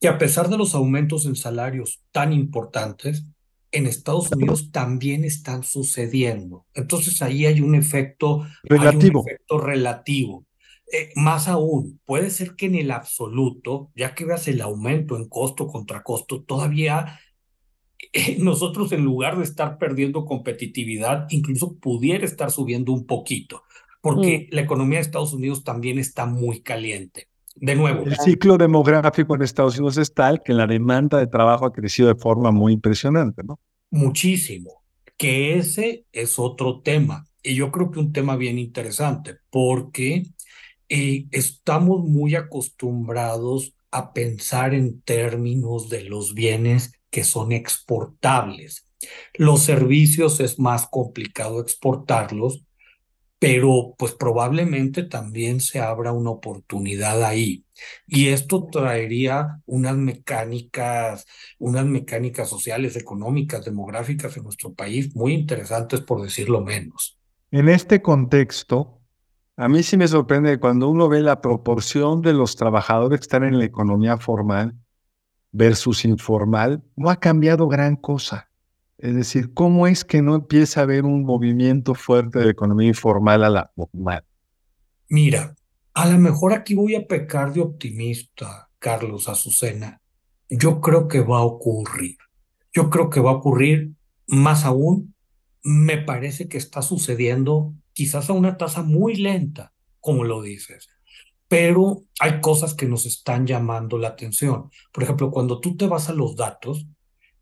que 0.00 0.08
a 0.08 0.18
pesar 0.18 0.48
de 0.48 0.56
los 0.56 0.74
aumentos 0.74 1.26
en 1.26 1.36
salarios 1.36 2.00
tan 2.12 2.32
importantes, 2.32 3.24
en 3.72 3.86
Estados 3.86 4.30
Unidos 4.32 4.70
también 4.72 5.24
están 5.24 5.62
sucediendo. 5.62 6.66
Entonces 6.74 7.22
ahí 7.22 7.46
hay 7.46 7.60
un 7.60 7.74
efecto 7.74 8.46
relativo. 8.64 9.24
efecto 9.26 9.58
relativo. 9.58 10.44
Eh, 10.92 11.12
más 11.14 11.46
aún, 11.46 12.00
puede 12.04 12.30
ser 12.30 12.56
que 12.56 12.66
en 12.66 12.74
el 12.74 12.90
absoluto, 12.90 13.90
ya 13.94 14.14
que 14.14 14.24
veas 14.24 14.48
el 14.48 14.60
aumento 14.60 15.16
en 15.16 15.28
costo 15.28 15.68
contra 15.68 16.02
costo, 16.02 16.42
todavía 16.42 17.20
eh, 18.12 18.36
nosotros 18.40 18.90
en 18.92 19.04
lugar 19.04 19.38
de 19.38 19.44
estar 19.44 19.78
perdiendo 19.78 20.24
competitividad, 20.24 21.26
incluso 21.30 21.76
pudiera 21.78 22.24
estar 22.24 22.50
subiendo 22.50 22.92
un 22.92 23.06
poquito, 23.06 23.62
porque 24.00 24.48
mm. 24.50 24.54
la 24.54 24.60
economía 24.62 24.98
de 24.98 25.02
Estados 25.02 25.32
Unidos 25.32 25.62
también 25.62 25.98
está 25.98 26.26
muy 26.26 26.60
caliente. 26.60 27.28
De 27.56 27.74
nuevo. 27.74 28.04
El 28.06 28.16
ciclo 28.16 28.56
demográfico 28.56 29.34
en 29.34 29.42
Estados 29.42 29.76
Unidos 29.76 29.98
es 29.98 30.14
tal 30.14 30.42
que 30.42 30.54
la 30.54 30.66
demanda 30.66 31.18
de 31.18 31.26
trabajo 31.26 31.66
ha 31.66 31.72
crecido 31.72 32.08
de 32.08 32.14
forma 32.14 32.52
muy 32.52 32.72
impresionante, 32.72 33.42
¿no? 33.42 33.58
Muchísimo. 33.90 34.82
Que 35.16 35.58
ese 35.58 36.06
es 36.12 36.38
otro 36.38 36.80
tema. 36.80 37.26
Y 37.42 37.56
yo 37.56 37.70
creo 37.70 37.90
que 37.90 37.98
un 37.98 38.12
tema 38.12 38.36
bien 38.36 38.58
interesante, 38.58 39.36
porque 39.50 40.22
eh, 40.90 41.26
estamos 41.30 42.04
muy 42.04 42.34
acostumbrados 42.34 43.74
a 43.92 44.12
pensar 44.12 44.74
en 44.74 45.00
términos 45.02 45.88
de 45.88 46.02
los 46.04 46.34
bienes 46.34 46.92
que 47.10 47.22
son 47.22 47.52
exportables. 47.52 48.84
Los 49.34 49.62
servicios 49.62 50.40
es 50.40 50.58
más 50.58 50.88
complicado 50.88 51.60
exportarlos, 51.60 52.64
pero 53.38 53.94
pues 53.96 54.12
probablemente 54.12 55.04
también 55.04 55.60
se 55.60 55.78
abra 55.78 56.12
una 56.12 56.30
oportunidad 56.30 57.22
ahí. 57.24 57.64
Y 58.06 58.28
esto 58.28 58.68
traería 58.70 59.60
unas 59.66 59.96
mecánicas, 59.96 61.24
unas 61.58 61.86
mecánicas 61.86 62.48
sociales, 62.48 62.96
económicas, 62.96 63.64
demográficas 63.64 64.36
en 64.36 64.42
nuestro 64.42 64.74
país 64.74 65.14
muy 65.14 65.34
interesantes, 65.34 66.00
por 66.00 66.20
decirlo 66.20 66.62
menos. 66.62 67.16
En 67.52 67.68
este 67.68 68.02
contexto, 68.02 68.99
a 69.60 69.68
mí 69.68 69.82
sí 69.82 69.98
me 69.98 70.08
sorprende 70.08 70.58
cuando 70.58 70.88
uno 70.88 71.06
ve 71.06 71.20
la 71.20 71.42
proporción 71.42 72.22
de 72.22 72.32
los 72.32 72.56
trabajadores 72.56 73.20
que 73.20 73.24
están 73.24 73.44
en 73.44 73.58
la 73.58 73.66
economía 73.66 74.16
formal 74.16 74.74
versus 75.52 76.06
informal, 76.06 76.82
no 76.96 77.10
ha 77.10 77.20
cambiado 77.20 77.68
gran 77.68 77.96
cosa. 77.96 78.48
Es 78.96 79.14
decir, 79.14 79.52
¿cómo 79.52 79.86
es 79.86 80.02
que 80.02 80.22
no 80.22 80.34
empieza 80.34 80.80
a 80.80 80.84
haber 80.84 81.04
un 81.04 81.24
movimiento 81.24 81.94
fuerte 81.94 82.38
de 82.38 82.48
economía 82.48 82.88
informal 82.88 83.44
a 83.44 83.50
la 83.50 83.70
formal? 83.76 84.24
Mira, 85.10 85.54
a 85.92 86.08
lo 86.08 86.16
mejor 86.16 86.54
aquí 86.54 86.74
voy 86.74 86.94
a 86.94 87.06
pecar 87.06 87.52
de 87.52 87.60
optimista, 87.60 88.70
Carlos 88.78 89.28
Azucena. 89.28 90.00
Yo 90.48 90.80
creo 90.80 91.06
que 91.06 91.20
va 91.20 91.40
a 91.40 91.44
ocurrir. 91.44 92.16
Yo 92.72 92.88
creo 92.88 93.10
que 93.10 93.20
va 93.20 93.32
a 93.32 93.34
ocurrir 93.34 93.92
más 94.26 94.64
aún. 94.64 95.14
Me 95.62 95.98
parece 95.98 96.48
que 96.48 96.56
está 96.56 96.80
sucediendo 96.80 97.74
quizás 98.00 98.30
a 98.30 98.32
una 98.32 98.56
tasa 98.56 98.82
muy 98.82 99.16
lenta, 99.16 99.74
como 100.00 100.24
lo 100.24 100.40
dices, 100.40 100.88
pero 101.48 102.04
hay 102.18 102.40
cosas 102.40 102.72
que 102.72 102.86
nos 102.86 103.04
están 103.04 103.46
llamando 103.46 103.98
la 103.98 104.08
atención. 104.08 104.70
Por 104.90 105.04
ejemplo, 105.04 105.30
cuando 105.30 105.60
tú 105.60 105.76
te 105.76 105.86
vas 105.86 106.08
a 106.08 106.14
los 106.14 106.34
datos, 106.34 106.86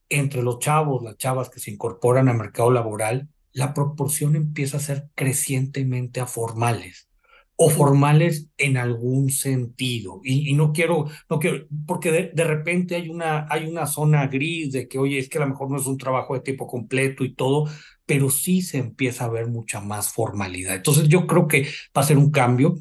entre 0.08 0.42
los 0.42 0.58
chavos, 0.58 1.04
las 1.04 1.16
chavas 1.16 1.48
que 1.48 1.60
se 1.60 1.70
incorporan 1.70 2.28
al 2.28 2.38
mercado 2.38 2.72
laboral, 2.72 3.28
la 3.52 3.72
proporción 3.72 4.34
empieza 4.34 4.78
a 4.78 4.80
ser 4.80 5.10
crecientemente 5.14 6.18
a 6.18 6.26
formales 6.26 7.08
o 7.54 7.70
formales 7.70 8.48
en 8.56 8.78
algún 8.78 9.30
sentido. 9.30 10.20
Y, 10.24 10.54
no 10.54 10.72
quiero, 10.72 11.06
no 11.30 11.38
quiero, 11.38 11.68
porque 11.86 12.10
de, 12.10 12.30
de, 12.34 12.44
repente 12.44 12.96
hay 12.96 13.10
una, 13.10 13.46
hay 13.48 13.68
una 13.68 13.86
zona 13.86 14.26
gris 14.26 14.72
de 14.72 14.88
que, 14.88 14.98
oye, 14.98 15.20
es 15.20 15.28
que 15.28 15.38
a 15.38 15.42
lo 15.42 15.50
mejor 15.50 15.70
no 15.70 15.76
es 15.76 15.86
un 15.86 15.98
trabajo 15.98 16.34
de 16.34 16.40
tiempo 16.40 16.66
completo 16.66 17.24
y 17.24 17.32
todo, 17.32 17.68
pero 18.08 18.30
sí 18.30 18.62
se 18.62 18.78
empieza 18.78 19.26
a 19.26 19.28
ver 19.28 19.48
mucha 19.48 19.82
más 19.82 20.10
formalidad. 20.10 20.74
Entonces 20.74 21.08
yo 21.08 21.26
creo 21.26 21.46
que 21.46 21.68
va 21.94 22.00
a 22.00 22.04
ser 22.04 22.16
un 22.16 22.30
cambio. 22.30 22.78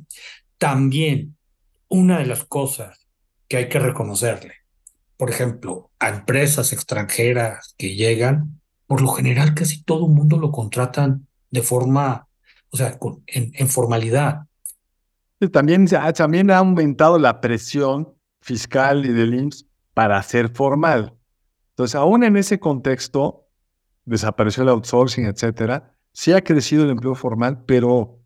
También 0.58 1.36
una 1.90 2.20
de 2.20 2.26
las 2.26 2.46
cosas 2.46 3.06
que 3.50 3.58
hay 3.58 3.68
que 3.68 3.78
reconocerle, 3.78 4.54
por 5.18 5.30
ejemplo, 5.30 5.92
a 6.00 6.08
empresas 6.08 6.72
extranjeras 6.72 7.76
que 7.78 7.96
llegan, 7.96 8.62
por 8.86 9.02
lo 9.02 9.10
general 9.10 9.54
casi 9.54 9.84
todo 9.84 10.06
el 10.06 10.14
mundo 10.14 10.38
lo 10.38 10.50
contratan 10.50 11.28
de 11.52 11.62
forma, 11.62 12.26
o 12.70 12.78
sea, 12.78 12.98
en, 13.26 13.52
en 13.54 13.68
formalidad. 13.68 14.44
También, 15.52 15.88
también 16.16 16.52
ha 16.52 16.60
aumentado 16.60 17.20
la 17.20 17.42
presión 17.42 18.14
fiscal 18.40 19.06
y 19.06 19.10
del 19.10 19.34
IMSS 19.34 19.66
para 19.94 20.24
ser 20.24 20.48
formal. 20.56 21.14
Entonces, 21.72 21.96
aún 21.96 22.24
en 22.24 22.38
ese 22.38 22.62
contexto, 22.62 23.47
desapareció 24.08 24.64
el 24.64 24.70
outsourcing, 24.70 25.26
etcétera, 25.26 25.92
sí 26.14 26.32
ha 26.32 26.44
crecido 26.44 26.84
el 26.84 26.90
empleo 26.90 27.14
formal, 27.14 27.64
pero 27.66 28.20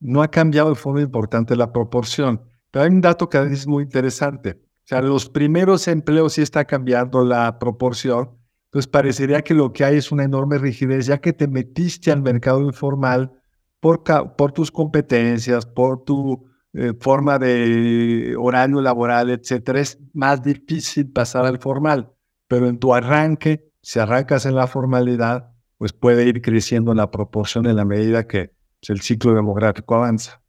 no 0.00 0.22
ha 0.22 0.30
cambiado 0.30 0.70
de 0.70 0.74
forma 0.74 1.02
importante 1.02 1.54
la 1.54 1.72
proporción. 1.72 2.42
Pero 2.70 2.84
hay 2.84 2.90
un 2.90 3.00
dato 3.00 3.28
que 3.28 3.38
es 3.42 3.66
muy 3.66 3.84
interesante. 3.84 4.60
O 4.60 4.88
sea, 4.88 5.02
los 5.02 5.28
primeros 5.28 5.88
empleos 5.88 6.34
sí 6.34 6.42
está 6.42 6.64
cambiando 6.64 7.24
la 7.24 7.58
proporción. 7.58 8.30
Entonces 8.66 8.88
parecería 8.88 9.42
que 9.42 9.54
lo 9.54 9.72
que 9.72 9.84
hay 9.84 9.96
es 9.96 10.10
una 10.10 10.24
enorme 10.24 10.58
rigidez, 10.58 11.06
ya 11.06 11.18
que 11.18 11.32
te 11.32 11.48
metiste 11.48 12.10
al 12.10 12.22
mercado 12.22 12.62
informal 12.62 13.32
por, 13.80 14.02
por 14.36 14.52
tus 14.52 14.70
competencias, 14.70 15.66
por 15.66 16.04
tu 16.04 16.46
eh, 16.72 16.92
forma 16.98 17.38
de 17.38 18.34
horario 18.38 18.80
laboral, 18.80 19.30
etcétera. 19.30 19.80
Es 19.80 19.98
más 20.12 20.42
difícil 20.42 21.10
pasar 21.10 21.46
al 21.46 21.58
formal. 21.58 22.12
Pero 22.48 22.68
en 22.68 22.78
tu 22.78 22.94
arranque 22.94 23.72
si 23.86 24.00
arrancas 24.00 24.46
en 24.46 24.56
la 24.56 24.66
formalidad, 24.66 25.52
pues 25.78 25.92
puede 25.92 26.26
ir 26.26 26.42
creciendo 26.42 26.90
en 26.90 26.96
la 26.96 27.12
proporción 27.12 27.66
en 27.66 27.76
la 27.76 27.84
medida 27.84 28.26
que 28.26 28.50
pues, 28.80 28.90
el 28.90 29.00
ciclo 29.00 29.32
demográfico 29.32 29.94
avanza. 29.94 30.42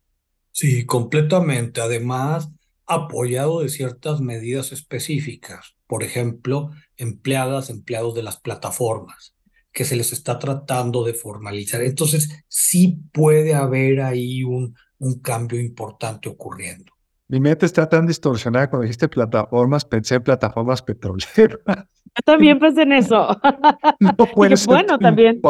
Sí, 0.52 0.88
completamente. 0.88 1.80
Además, 1.80 2.50
apoyado 2.88 3.60
de 3.60 3.70
ciertas 3.70 4.22
medidas 4.22 4.72
específicas, 4.72 5.76
por 5.86 6.02
ejemplo, 6.02 6.72
empleadas, 6.96 7.70
empleados 7.70 8.16
de 8.16 8.24
las 8.24 8.38
plataformas, 8.38 9.36
que 9.72 9.86
se 9.86 9.96
les 9.96 10.14
está 10.14 10.40
tratando 10.40 11.04
de 11.04 11.14
formalizar. 11.14 11.84
Entonces, 11.84 12.44
sí 12.48 13.02
puede 13.14 13.54
haber 13.54 14.02
ahí 14.02 14.44
un, 14.44 14.74
un 14.98 15.20
cambio 15.20 15.60
importante 15.60 16.28
ocurriendo. 16.28 16.92
Mi 17.30 17.42
mente 17.42 17.66
está 17.66 17.90
tan 17.90 18.08
distorsionada 18.08 18.70
cuando 18.70 18.84
dijiste 18.84 19.10
plataformas, 19.10 19.84
pensé 19.84 20.16
en 20.16 20.24
plataformas 20.24 20.82
petroleras. 20.82 21.28
Yo 21.66 22.22
también 22.24 22.58
pensé 22.58 22.84
en 22.84 22.94
eso. 22.94 23.28
No 24.00 24.16
puede 24.16 24.56
ser 24.56 24.68
bueno, 24.68 24.98
también. 24.98 25.42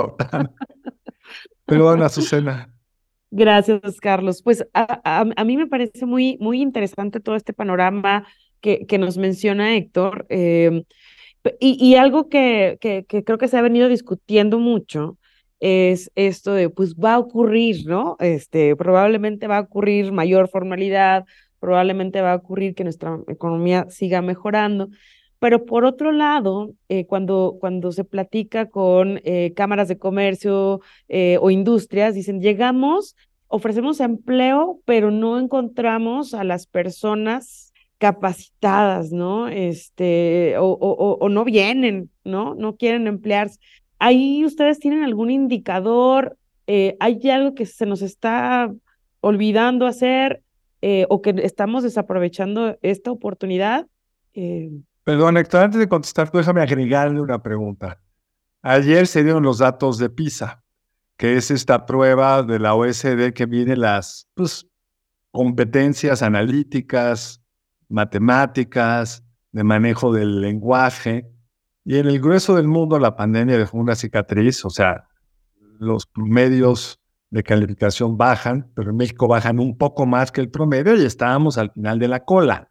Pero 1.66 1.84
bueno, 1.84 2.06
Azucena. 2.06 2.74
Gracias, 3.30 4.00
Carlos. 4.00 4.42
Pues 4.42 4.66
a, 4.74 5.26
mí 5.46 5.58
me 5.58 5.68
parece 5.68 6.06
muy, 6.06 6.38
muy 6.40 6.62
interesante 6.62 7.20
todo 7.20 7.36
este 7.36 7.54
panorama 7.54 8.26
que, 8.62 8.88
que 8.88 8.98
nos 8.98 9.18
menciona 9.18 9.76
Héctor. 9.76 10.26
Em, 10.30 10.84
y, 11.60 11.78
y, 11.86 11.96
algo 11.96 12.28
que, 12.28 12.78
que, 12.82 13.06
que, 13.08 13.24
creo 13.24 13.38
que 13.38 13.48
se 13.48 13.58
ha 13.58 13.62
venido 13.62 13.88
discutiendo 13.88 14.60
mucho 14.60 15.18
es 15.60 16.12
esto 16.16 16.54
de, 16.54 16.70
pues 16.70 16.96
va 16.96 17.16
a 17.16 17.20
ocurrir, 17.20 17.86
¿no? 17.86 18.16
Este, 18.20 18.76
probablemente 18.76 19.48
va 19.48 19.58
a 19.58 19.62
ocurrir 19.62 20.12
mayor 20.12 20.50
formalidad, 20.50 21.26
probablemente 21.60 22.22
va 22.22 22.34
a 22.34 22.38
ocurrir 22.38 22.76
que 22.76 22.84
nuestra 22.84 23.20
economía 23.28 23.86
siga 23.90 24.22
mejorando. 24.22 24.90
Pero 25.40 25.66
por 25.66 25.86
otro 25.86 26.12
lado, 26.12 26.74
eh, 26.90 27.06
cuando, 27.06 27.58
cuando 27.60 27.92
se 27.92 28.04
platica 28.04 28.70
con 28.70 29.22
eh, 29.24 29.54
cámaras 29.56 29.88
de 29.88 29.98
comercio 30.00 30.82
eh, 31.08 31.38
o 31.42 31.52
industrias, 31.52 32.16
dicen, 32.16 32.42
llegamos, 32.42 33.16
ofrecemos 33.48 34.00
empleo, 34.00 34.80
pero 34.86 35.12
no 35.12 35.40
encontramos 35.40 36.34
a 36.34 36.44
las 36.44 36.66
personas 36.66 37.72
capacitadas, 38.00 39.12
¿no? 39.12 39.48
Este, 39.48 40.58
o, 40.58 40.66
o, 40.66 41.18
o 41.20 41.30
no 41.30 41.44
vienen, 41.44 42.10
¿no? 42.24 42.56
No 42.56 42.76
quieren 42.76 43.08
emplearse. 43.08 43.60
Ahí 44.00 44.44
ustedes 44.46 44.80
tienen 44.80 45.04
algún 45.04 45.32
indicador, 45.32 46.38
hay 46.68 47.30
algo 47.30 47.56
que 47.56 47.66
se 47.66 47.86
nos 47.86 48.02
está 48.02 48.72
olvidando 49.22 49.88
hacer 49.88 50.42
o 51.10 51.22
que 51.22 51.36
estamos 51.44 51.84
desaprovechando 51.84 52.78
esta 52.82 53.12
oportunidad. 53.12 53.88
Perdón, 55.04 55.38
Héctor, 55.38 55.64
antes 55.64 55.80
de 55.80 55.88
contestar, 55.88 56.32
déjame 56.32 56.62
agregarle 56.62 57.22
una 57.22 57.42
pregunta. 57.42 58.02
Ayer 58.62 59.08
se 59.08 59.24
dieron 59.24 59.44
los 59.44 59.60
datos 59.60 59.98
de 59.98 60.10
PISA, 60.10 60.64
que 61.16 61.38
es 61.38 61.52
esta 61.52 61.86
prueba 61.86 62.44
de 62.44 62.60
la 62.60 62.76
OSD 62.76 63.34
que 63.34 63.48
mide 63.48 63.78
las 63.78 64.28
pues, 64.36 64.68
competencias 65.32 66.22
analíticas 66.22 67.42
matemáticas, 67.90 69.24
de 69.52 69.64
manejo 69.64 70.14
del 70.14 70.42
lenguaje. 70.42 71.30
Y 71.84 71.98
en 71.98 72.08
el 72.08 72.20
grueso 72.20 72.56
del 72.56 72.68
mundo 72.68 73.00
la 73.00 73.16
pandemia 73.16 73.58
dejó 73.58 73.78
una 73.78 73.96
cicatriz, 73.96 74.66
o 74.66 74.70
sea, 74.70 75.08
los 75.80 76.06
promedios 76.06 77.00
de 77.30 77.44
calificación 77.44 78.18
bajan, 78.18 78.72
pero 78.76 78.92
en 78.92 78.98
México 78.98 79.28
bajan 79.28 79.60
un 79.60 79.78
poco 79.78 80.06
más 80.06 80.32
que 80.32 80.42
el 80.42 80.50
promedio 80.50 80.96
y 80.96 81.06
estábamos 81.06 81.58
al 81.58 81.72
final 81.72 82.00
de 82.00 82.08
la 82.08 82.24
cola. 82.24 82.70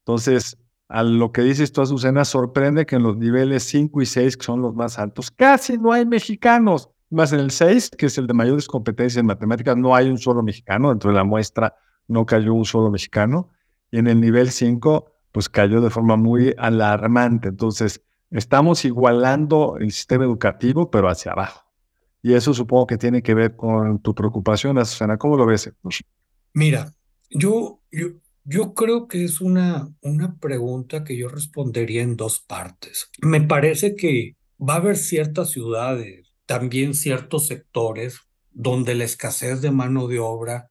Entonces, 0.00 0.56
a 0.88 1.02
lo 1.02 1.32
que 1.32 1.42
dices 1.42 1.72
tú, 1.72 1.82
Azucena, 1.82 2.24
sorprende 2.24 2.86
que 2.86 2.96
en 2.96 3.02
los 3.02 3.16
niveles 3.18 3.64
5 3.64 4.00
y 4.00 4.06
6, 4.06 4.36
que 4.38 4.44
son 4.44 4.62
los 4.62 4.74
más 4.74 4.98
altos, 4.98 5.30
casi 5.30 5.76
no 5.76 5.92
hay 5.92 6.06
mexicanos. 6.06 6.88
Más 7.10 7.32
en 7.32 7.40
el 7.40 7.50
6, 7.50 7.90
que 7.96 8.06
es 8.06 8.16
el 8.18 8.26
de 8.26 8.34
mayores 8.34 8.66
competencias 8.66 9.20
en 9.20 9.26
matemáticas, 9.26 9.76
no 9.76 9.94
hay 9.94 10.08
un 10.08 10.18
solo 10.18 10.42
mexicano. 10.42 10.88
Dentro 10.88 11.10
de 11.10 11.16
la 11.16 11.24
muestra 11.24 11.74
no 12.06 12.24
cayó 12.24 12.54
un 12.54 12.64
solo 12.64 12.90
mexicano. 12.90 13.50
Y 13.90 13.98
en 13.98 14.06
el 14.06 14.20
nivel 14.20 14.50
5, 14.50 15.12
pues 15.32 15.48
cayó 15.48 15.82
de 15.82 15.90
forma 15.90 16.16
muy 16.16 16.54
alarmante. 16.56 17.48
Entonces, 17.48 18.02
estamos 18.30 18.84
igualando 18.86 19.76
el 19.78 19.90
sistema 19.90 20.24
educativo, 20.24 20.90
pero 20.90 21.08
hacia 21.08 21.32
abajo. 21.32 21.67
Y 22.22 22.34
eso 22.34 22.52
supongo 22.52 22.86
que 22.86 22.98
tiene 22.98 23.22
que 23.22 23.34
ver 23.34 23.56
con 23.56 24.00
tu 24.00 24.14
preocupación, 24.14 24.76
Susana. 24.84 25.16
¿Cómo 25.16 25.36
lo 25.36 25.46
ves? 25.46 25.70
Mira, 26.52 26.92
yo, 27.30 27.80
yo, 27.90 28.08
yo 28.44 28.74
creo 28.74 29.06
que 29.06 29.24
es 29.24 29.40
una, 29.40 29.88
una 30.00 30.36
pregunta 30.36 31.04
que 31.04 31.16
yo 31.16 31.28
respondería 31.28 32.02
en 32.02 32.16
dos 32.16 32.40
partes. 32.40 33.10
Me 33.20 33.40
parece 33.42 33.94
que 33.94 34.36
va 34.58 34.74
a 34.74 34.78
haber 34.78 34.96
ciertas 34.96 35.50
ciudades, 35.50 36.32
también 36.46 36.94
ciertos 36.94 37.46
sectores, 37.46 38.20
donde 38.50 38.94
la 38.94 39.04
escasez 39.04 39.60
de 39.60 39.70
mano 39.70 40.08
de 40.08 40.18
obra 40.18 40.70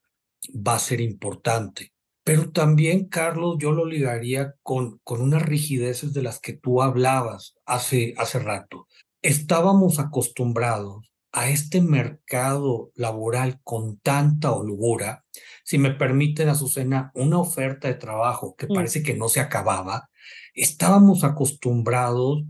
va 0.56 0.76
a 0.76 0.80
ser 0.80 1.00
importante. 1.00 1.94
Pero 2.24 2.52
también, 2.52 3.06
Carlos, 3.06 3.56
yo 3.58 3.72
lo 3.72 3.86
ligaría 3.86 4.56
con, 4.62 5.00
con 5.06 5.22
unas 5.22 5.44
rigideces 5.44 6.14
de 6.14 6.24
las 6.24 6.42
que 6.42 6.52
tú 6.52 6.82
hablabas 6.82 7.56
hace, 7.66 8.14
hace 8.18 8.40
rato. 8.40 8.88
Estábamos 9.22 10.00
acostumbrados 10.00 11.10
a 11.38 11.50
este 11.52 11.82
mercado 11.82 12.92
laboral 12.96 13.60
con 13.64 14.00
tanta 14.00 14.52
holgura, 14.52 15.24
si 15.64 15.78
me 15.78 15.92
permiten, 15.92 16.50
Azucena, 16.50 17.12
una 17.14 17.38
oferta 17.38 17.88
de 17.88 17.94
trabajo 17.94 18.56
que 18.56 18.66
mm. 18.66 18.74
parece 18.74 19.04
que 19.04 19.14
no 19.14 19.30
se 19.30 19.40
acababa, 19.40 20.10
estábamos 20.56 21.24
acostumbrados 21.24 22.44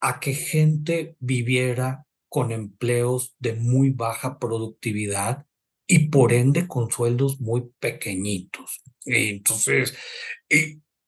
a 0.00 0.20
que 0.20 0.34
gente 0.34 1.16
viviera 1.18 2.06
con 2.28 2.52
empleos 2.52 3.34
de 3.40 3.54
muy 3.54 3.90
baja 3.90 4.38
productividad 4.38 5.44
y 5.88 6.10
por 6.10 6.32
ende 6.32 6.68
con 6.68 6.88
sueldos 6.88 7.40
muy 7.40 7.72
pequeñitos. 7.80 8.80
Entonces, 9.06 9.96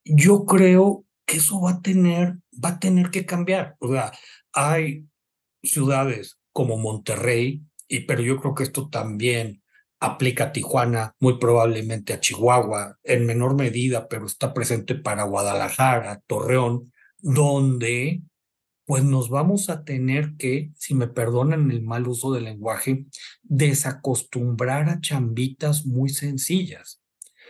yo 0.04 0.44
creo 0.44 1.06
que 1.24 1.36
eso 1.36 1.60
va 1.60 1.70
a 1.70 1.82
tener, 1.82 2.38
va 2.52 2.70
a 2.70 2.80
tener 2.80 3.12
que 3.12 3.24
cambiar. 3.24 3.76
O 3.78 3.92
sea, 3.92 4.10
hay 4.52 5.06
ciudades 5.62 6.41
como 6.52 6.76
Monterrey, 6.76 7.62
y, 7.88 8.00
pero 8.00 8.22
yo 8.22 8.40
creo 8.40 8.54
que 8.54 8.64
esto 8.64 8.88
también 8.88 9.62
aplica 10.00 10.44
a 10.44 10.52
Tijuana, 10.52 11.14
muy 11.20 11.38
probablemente 11.38 12.12
a 12.12 12.20
Chihuahua, 12.20 12.98
en 13.04 13.24
menor 13.24 13.54
medida, 13.54 14.08
pero 14.08 14.26
está 14.26 14.52
presente 14.52 14.96
para 14.96 15.22
Guadalajara, 15.22 16.20
Torreón, 16.26 16.92
donde 17.18 18.22
pues 18.84 19.04
nos 19.04 19.28
vamos 19.28 19.70
a 19.70 19.84
tener 19.84 20.36
que, 20.36 20.72
si 20.76 20.94
me 20.94 21.06
perdonan 21.06 21.70
el 21.70 21.82
mal 21.82 22.08
uso 22.08 22.32
del 22.32 22.44
lenguaje, 22.44 23.06
desacostumbrar 23.42 24.88
a 24.88 25.00
chambitas 25.00 25.86
muy 25.86 26.08
sencillas. 26.08 27.00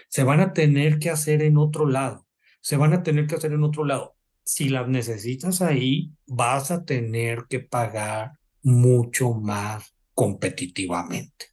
Se 0.09 0.25
van 0.25 0.41
a 0.41 0.53
tener 0.53 0.99
que 0.99 1.09
hacer 1.09 1.43
en 1.43 1.57
otro 1.57 1.87
lado, 1.87 2.27
se 2.61 2.77
van 2.77 2.93
a 2.93 3.03
tener 3.03 3.27
que 3.27 3.37
hacer 3.37 3.53
en 3.53 3.65
otro 3.65 3.85
lado. 3.85 4.15
Si 4.45 4.69
las 4.69 4.89
necesitas 4.89 5.63
ahí, 5.63 6.13
vas 6.27 6.71
a 6.71 6.85
tener 6.85 7.47
que 7.49 7.61
pagar 7.61 8.33
mucho 8.63 9.33
más 9.33 9.95
competitivamente. 10.15 11.47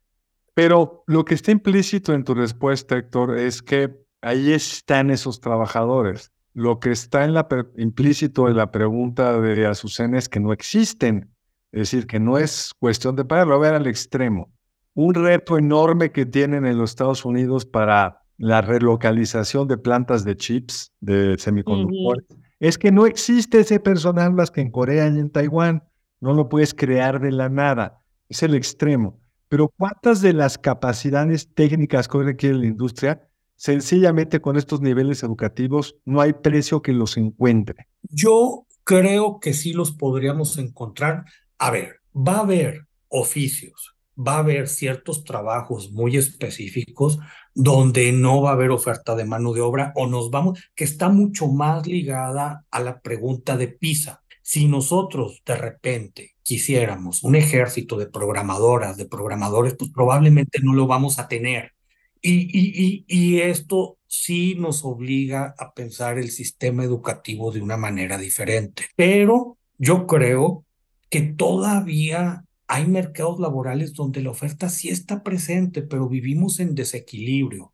Pero 0.53 1.03
lo 1.07 1.23
que 1.25 1.35
está 1.35 1.51
implícito 1.51 2.13
en 2.13 2.23
tu 2.23 2.33
respuesta, 2.33 2.97
Héctor, 2.97 3.37
es 3.37 3.61
que 3.61 3.95
ahí 4.21 4.51
están 4.51 5.09
esos 5.09 5.39
trabajadores. 5.39 6.31
Lo 6.53 6.79
que 6.79 6.91
está 6.91 7.23
en 7.23 7.33
la 7.33 7.47
implícito 7.77 8.49
en 8.49 8.57
la 8.57 8.71
pregunta 8.71 9.39
de 9.39 9.65
Azucena 9.65 10.17
es 10.17 10.27
que 10.27 10.39
no 10.39 10.51
existen. 10.51 11.33
Es 11.71 11.91
decir, 11.91 12.07
que 12.07 12.19
no 12.19 12.37
es 12.37 12.73
cuestión 12.79 13.15
de 13.15 13.23
pagarlo. 13.23 13.55
A 13.55 13.59
ver 13.59 13.73
al 13.73 13.87
extremo. 13.87 14.51
Un 14.93 15.13
reto 15.13 15.57
enorme 15.57 16.11
que 16.11 16.25
tienen 16.25 16.65
en 16.65 16.77
los 16.77 16.89
Estados 16.89 17.23
Unidos 17.23 17.65
para 17.65 18.23
la 18.37 18.61
relocalización 18.61 19.67
de 19.67 19.77
plantas 19.77 20.25
de 20.25 20.35
chips, 20.35 20.91
de 20.99 21.37
semiconductores, 21.37 22.25
es 22.59 22.77
que 22.77 22.91
no 22.91 23.05
existe 23.05 23.59
ese 23.59 23.79
personal 23.79 24.33
más 24.33 24.51
que 24.51 24.61
en 24.61 24.71
Corea 24.71 25.07
y 25.07 25.19
en 25.19 25.29
Taiwán. 25.29 25.83
No 26.21 26.33
lo 26.33 26.49
puedes 26.49 26.73
crear 26.73 27.19
de 27.19 27.31
la 27.31 27.49
nada. 27.49 28.01
Es 28.27 28.43
el 28.43 28.55
extremo. 28.55 29.19
Pero 29.47 29.73
¿cuántas 29.75 30.21
de 30.21 30.33
las 30.33 30.57
capacidades 30.57 31.49
técnicas 31.53 32.07
que 32.07 32.19
requiere 32.19 32.55
la 32.55 32.67
industria, 32.67 33.27
sencillamente 33.55 34.39
con 34.39 34.57
estos 34.57 34.81
niveles 34.81 35.23
educativos, 35.23 35.95
no 36.05 36.21
hay 36.21 36.33
precio 36.33 36.81
que 36.81 36.93
los 36.93 37.17
encuentre? 37.17 37.87
Yo 38.03 38.67
creo 38.83 39.39
que 39.39 39.53
sí 39.53 39.73
los 39.73 39.91
podríamos 39.91 40.57
encontrar. 40.57 41.25
A 41.57 41.71
ver, 41.71 42.01
va 42.15 42.37
a 42.37 42.41
haber 42.41 42.87
oficios, 43.07 43.95
va 44.15 44.35
a 44.35 44.39
haber 44.39 44.67
ciertos 44.67 45.23
trabajos 45.23 45.91
muy 45.91 46.17
específicos 46.17 47.19
donde 47.55 48.11
no 48.11 48.41
va 48.41 48.51
a 48.51 48.53
haber 48.53 48.69
oferta 48.69 49.15
de 49.15 49.25
mano 49.25 49.53
de 49.53 49.61
obra 49.61 49.93
o 49.95 50.07
nos 50.07 50.29
vamos, 50.29 50.59
que 50.75 50.83
está 50.83 51.09
mucho 51.09 51.47
más 51.47 51.87
ligada 51.87 52.65
a 52.69 52.79
la 52.79 53.01
pregunta 53.01 53.57
de 53.57 53.67
PISA. 53.67 54.21
Si 54.49 54.67
nosotros 54.67 55.43
de 55.45 55.55
repente 55.55 56.35
quisiéramos 56.41 57.23
un 57.23 57.35
ejército 57.35 57.97
de 57.97 58.07
programadoras, 58.07 58.97
de 58.97 59.05
programadores, 59.05 59.75
pues 59.77 59.91
probablemente 59.91 60.57
no 60.63 60.73
lo 60.73 60.87
vamos 60.87 61.19
a 61.19 61.27
tener. 61.27 61.73
Y, 62.19 63.39
esto 63.41 63.99
sí 64.07 64.55
nos 64.57 64.83
obliga 64.83 65.53
a 65.55 65.75
pensar 65.75 66.17
el 66.17 66.31
sistema 66.31 66.83
educativo 66.83 67.51
de 67.51 67.61
una 67.61 67.77
manera 67.77 68.17
diferente. 68.17 68.85
Pero 68.95 69.59
yo 69.77 70.07
creo 70.07 70.65
que 71.11 71.21
todavía 71.21 72.43
hay 72.65 72.87
mercados 72.87 73.39
laborales 73.39 73.93
donde 73.93 74.23
la 74.23 74.31
oferta 74.31 74.69
sí 74.69 74.89
está 74.89 75.21
presente, 75.21 75.83
pero 75.83 76.09
vivimos 76.09 76.59
en 76.59 76.73
desequilibrio. 76.73 77.71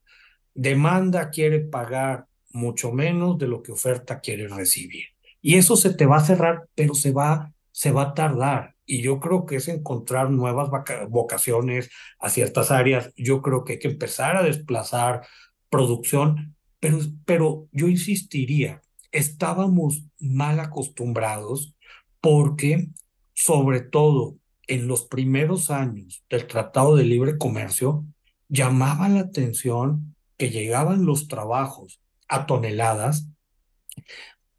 Demanda 0.53 1.29
quiere 1.29 1.61
pagar 1.61 2.25
mucho 2.51 2.91
menos 2.91 3.37
de 3.37 3.47
lo 3.47 3.63
que 3.63 3.71
oferta 3.71 4.19
quiere 4.19 4.49
recibir. 4.49 5.14
Y 5.45 5.57
eso 5.57 5.77
se 5.77 5.93
te 5.93 6.07
va 6.07 6.17
a 6.17 6.25
cerrar, 6.25 6.69
pero 6.73 6.95
se 6.95 7.11
va, 7.11 7.53
se 7.71 7.91
va 7.91 8.01
a 8.01 8.13
tardar. 8.15 8.73
Y 8.83 9.03
yo 9.03 9.19
creo 9.19 9.45
que 9.45 9.57
es 9.57 9.67
encontrar 9.67 10.31
nuevas 10.31 10.71
vocaciones 11.07 11.91
a 12.17 12.31
ciertas 12.31 12.71
áreas. 12.71 13.13
Yo 13.15 13.43
creo 13.43 13.63
que 13.63 13.73
hay 13.73 13.79
que 13.79 13.89
empezar 13.89 14.37
a 14.37 14.41
desplazar 14.41 15.27
producción, 15.69 16.55
pero, 16.79 16.97
pero 17.25 17.67
yo 17.71 17.87
insistiría, 17.87 18.81
estábamos 19.11 20.05
mal 20.19 20.59
acostumbrados 20.59 21.75
porque, 22.21 22.87
sobre 23.35 23.81
todo 23.81 24.37
en 24.65 24.87
los 24.87 25.03
primeros 25.03 25.69
años 25.69 26.23
del 26.27 26.47
Tratado 26.47 26.95
de 26.95 27.03
Libre 27.03 27.37
Comercio, 27.37 28.03
llamaba 28.49 29.09
la 29.09 29.19
atención 29.19 30.15
que 30.37 30.49
llegaban 30.49 31.05
los 31.05 31.27
trabajos 31.27 32.01
a 32.27 32.47
toneladas 32.47 33.27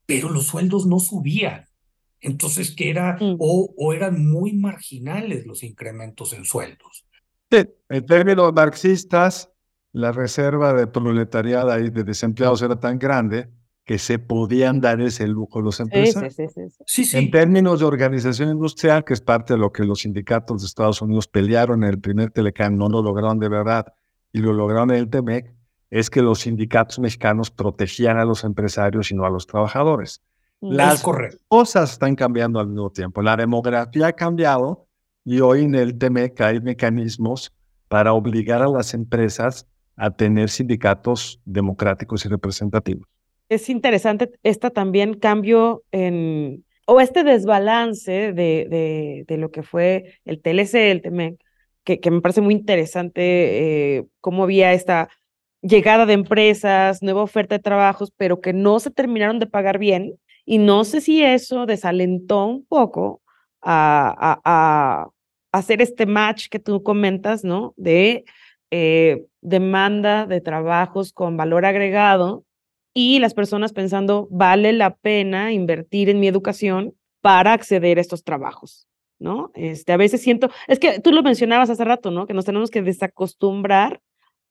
pero 0.06 0.30
los 0.30 0.46
sueldos 0.46 0.86
no 0.86 0.98
subían. 0.98 1.66
Entonces, 2.20 2.74
que 2.74 2.90
era, 2.90 3.18
mm. 3.20 3.36
o, 3.38 3.74
o, 3.76 3.92
eran 3.92 4.26
muy 4.26 4.52
marginales 4.54 5.46
los 5.46 5.62
incrementos 5.62 6.32
en 6.32 6.44
sueldos. 6.44 7.06
Sí, 7.50 7.64
en 7.88 8.06
términos 8.06 8.52
marxistas, 8.52 9.50
la 9.92 10.12
reserva 10.12 10.72
de 10.72 10.86
proletariado 10.86 11.78
y 11.78 11.90
de 11.90 12.04
desempleados 12.04 12.62
era 12.62 12.78
tan 12.80 12.98
grande 12.98 13.48
que 13.86 13.98
se 13.98 14.18
podían 14.18 14.80
dar 14.80 15.00
ese 15.00 15.28
lujo 15.28 15.60
los 15.60 15.78
empresarios. 15.78 16.34
Sí, 16.84 17.04
sí, 17.04 17.16
en 17.16 17.30
términos 17.30 17.78
de 17.78 17.86
organización 17.86 18.50
industrial, 18.50 19.04
que 19.04 19.14
es 19.14 19.20
parte 19.20 19.54
de 19.54 19.60
lo 19.60 19.70
que 19.70 19.84
los 19.84 20.00
sindicatos 20.00 20.60
de 20.60 20.66
Estados 20.66 21.00
Unidos 21.00 21.28
pelearon 21.28 21.84
en 21.84 21.90
el 21.90 22.00
primer 22.00 22.32
Telecam, 22.32 22.76
no 22.76 22.88
lo 22.88 23.00
lograron 23.00 23.38
de 23.38 23.48
verdad 23.48 23.86
y 24.32 24.40
lo 24.40 24.52
lograron 24.52 24.90
en 24.90 24.96
el 24.96 25.08
TEMEC, 25.08 25.54
es 25.90 26.11
que 26.11 26.22
los 26.22 26.40
sindicatos 26.40 26.99
mexicanos 26.99 27.51
protegían 27.51 28.18
a 28.18 28.25
los 28.25 28.44
empresarios 28.44 29.11
y 29.11 29.14
no 29.14 29.25
a 29.25 29.31
los 29.31 29.46
trabajadores. 29.46 30.22
Las 30.61 31.05
cosas 31.49 31.92
están 31.92 32.14
cambiando 32.16 32.59
al 32.59 32.68
mismo 32.68 32.90
tiempo. 32.90 33.22
La 33.22 33.37
demografía 33.37 34.09
ha 34.09 34.12
cambiado 34.12 34.87
y 35.25 35.40
hoy 35.40 35.64
en 35.64 35.75
el 35.75 35.99
TMEC 35.99 36.40
hay 36.40 36.61
mecanismos 36.61 37.53
para 37.88 38.12
obligar 38.12 38.62
a 38.62 38.68
las 38.68 38.94
empresas 38.94 39.66
a 39.96 40.11
tener 40.11 40.51
sindicatos 40.51 41.40
democráticos 41.44 42.25
y 42.25 42.29
representativos. 42.29 43.07
Es 43.49 43.68
interesante 43.68 44.33
esta 44.42 44.70
también 44.70 45.14
cambio 45.14 45.85
en, 45.92 46.64
o 46.87 47.01
este 47.01 47.22
desbalance 47.22 48.33
de, 48.33 48.66
de, 48.68 49.25
de 49.27 49.37
lo 49.37 49.51
que 49.51 49.62
fue 49.62 50.18
el 50.25 50.40
TLC, 50.40 50.75
el 50.75 51.03
TMEC, 51.03 51.37
que, 51.85 52.01
que 52.01 52.11
me 52.11 52.20
parece 52.20 52.40
muy 52.40 52.55
interesante 52.55 53.96
eh, 53.99 54.07
cómo 54.20 54.42
había 54.44 54.72
esta 54.72 55.09
llegada 55.62 56.06
de 56.06 56.14
empresas, 56.14 57.02
nueva 57.02 57.22
oferta 57.22 57.56
de 57.56 57.62
trabajos, 57.62 58.12
pero 58.16 58.40
que 58.40 58.52
no 58.52 58.80
se 58.80 58.90
terminaron 58.90 59.38
de 59.38 59.46
pagar 59.46 59.78
bien. 59.78 60.18
Y 60.44 60.58
no 60.58 60.84
sé 60.84 61.00
si 61.00 61.22
eso 61.22 61.66
desalentó 61.66 62.46
un 62.46 62.64
poco 62.64 63.20
a, 63.62 65.08
hacer 65.52 65.80
este 65.80 66.06
match 66.06 66.48
que 66.48 66.58
tú 66.58 66.82
comentas, 66.82 67.42
¿no? 67.42 67.72
De 67.76 68.24
eh, 68.70 69.24
demanda 69.40 70.26
de 70.26 70.40
trabajos 70.40 71.12
con 71.12 71.36
valor 71.36 71.64
agregado 71.64 72.44
y 72.92 73.18
las 73.18 73.34
personas 73.34 73.72
pensando, 73.72 74.28
vale 74.30 74.72
la 74.72 74.96
pena 74.96 75.52
invertir 75.52 76.08
en 76.08 76.20
mi 76.20 76.28
educación 76.28 76.94
para 77.20 77.52
acceder 77.52 77.98
a 77.98 78.00
estos 78.00 78.24
trabajos, 78.24 78.86
¿no? 79.18 79.50
Este, 79.54 79.92
a 79.92 79.96
veces 79.96 80.22
siento, 80.22 80.48
es 80.66 80.78
que 80.78 81.00
tú 81.00 81.12
lo 81.12 81.22
mencionabas 81.22 81.70
hace 81.70 81.84
rato, 81.84 82.10
¿no? 82.10 82.26
Que 82.26 82.34
nos 82.34 82.44
tenemos 82.44 82.70
que 82.70 82.82
desacostumbrar 82.82 84.00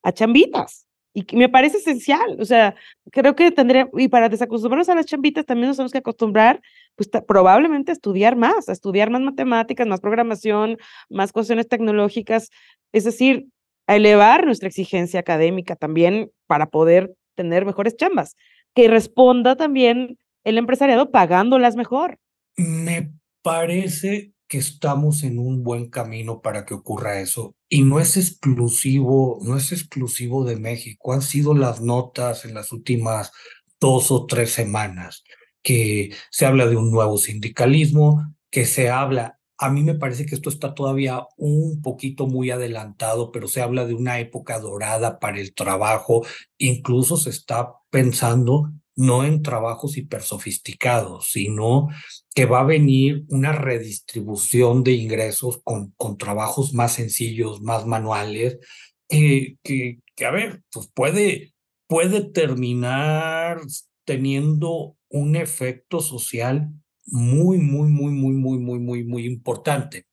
a 0.04 0.12
chambitas, 0.12 0.88
y 1.16 1.26
me 1.38 1.48
parece 1.48 1.78
esencial, 1.78 2.36
o 2.42 2.44
sea, 2.44 2.76
creo 3.10 3.38
que 3.38 3.50
tendría, 3.50 3.88
y 3.98 4.10
para 4.10 4.28
desacostumbrarnos 4.28 4.90
a 4.90 4.96
las 4.96 5.06
chambitas 5.06 5.46
también 5.46 5.70
nos 5.70 5.78
tenemos 5.78 5.94
que 5.94 6.00
acostumbrar, 6.00 6.62
pues 6.96 7.10
probablemente 7.26 7.92
a 7.92 7.94
estudiar 7.94 8.36
más, 8.36 8.68
a 8.68 8.74
estudiar 8.74 9.10
más 9.10 9.22
matemáticas, 9.22 9.88
más 9.88 10.02
programación, 10.02 10.78
más 11.10 11.32
cuestiones 11.32 11.70
tecnológicas, 11.70 12.50
es 12.92 13.06
decir, 13.06 13.48
a 13.88 13.96
elevar 13.96 14.46
nuestra 14.46 14.68
exigencia 14.68 15.22
académica 15.22 15.78
también 15.78 16.32
para 16.48 16.66
poder 16.66 17.14
tener 17.36 17.66
mejores 17.66 17.96
chambas, 17.96 18.36
que 18.74 18.90
responda 18.90 19.56
también 19.56 20.18
el 20.44 20.58
empresariado 20.58 21.12
pagándolas 21.12 21.78
mejor. 21.78 22.20
Me 22.58 23.14
parece 23.42 24.34
que 24.48 24.58
estamos 24.58 25.24
en 25.24 25.40
un 25.40 25.64
buen 25.64 25.90
camino 25.90 26.42
para 26.42 26.66
que 26.66 26.74
ocurra 26.74 27.22
eso. 27.22 27.56
Y 27.68 27.84
no 27.84 28.00
es 28.00 28.18
exclusivo, 28.18 29.40
no 29.42 29.58
es 29.58 29.72
exclusivo 29.72 30.46
de 30.46 30.56
México. 30.56 31.14
Han 31.14 31.22
sido 31.22 31.54
las 31.54 31.82
notas 31.82 32.46
en 32.46 32.54
las 32.54 32.72
últimas 32.72 33.32
dos 33.80 34.12
o 34.12 34.26
tres 34.26 34.52
semanas 34.52 35.24
que 35.64 36.12
se 36.30 36.46
habla 36.46 36.68
de 36.68 36.76
un 36.78 36.92
nuevo 36.92 37.18
sindicalismo, 37.18 38.36
que 38.52 38.66
se 38.66 38.90
habla, 38.90 39.40
a 39.58 39.70
mí 39.70 39.84
me 39.84 39.96
parece 39.96 40.26
que 40.26 40.36
esto 40.36 40.50
está 40.50 40.76
todavía 40.76 41.26
un 41.38 41.82
poquito 41.82 42.28
muy 42.28 42.52
adelantado, 42.52 43.32
pero 43.32 43.48
se 43.48 43.62
habla 43.62 43.86
de 43.86 43.96
una 43.96 44.20
época 44.20 44.60
dorada 44.60 45.20
para 45.20 45.40
el 45.40 45.54
trabajo, 45.56 46.26
incluso 46.58 47.18
se 47.18 47.32
está 47.32 47.74
pensando 47.90 48.72
no 48.96 49.26
en 49.26 49.42
trabajos 49.42 49.98
hipersofisticados, 49.98 51.32
sino 51.32 51.90
que 52.36 52.46
va 52.46 52.60
a 52.60 52.66
venir 52.66 53.24
una 53.30 53.54
redistribución 53.54 54.84
de 54.84 54.92
ingresos 54.92 55.62
con, 55.64 55.92
con 55.92 56.18
trabajos 56.18 56.74
más 56.74 56.94
sencillos, 56.94 57.62
más 57.62 57.88
manuales, 57.88 58.60
que, 59.08 59.58
que, 59.64 60.26
a 60.26 60.32
ver, 60.32 60.62
pues 60.70 60.92
puede, 60.94 61.54
puede 61.88 62.22
terminar 62.30 63.62
teniendo 64.04 64.98
un 65.10 65.38
efecto 65.38 66.02
social 66.02 66.70
muy, 67.06 67.58
muy, 67.58 67.90
muy, 67.90 68.12
muy, 68.12 68.34
muy, 68.34 68.60
muy, 68.60 68.80
muy, 68.80 69.04
muy 69.06 69.26
importante. 69.26 70.06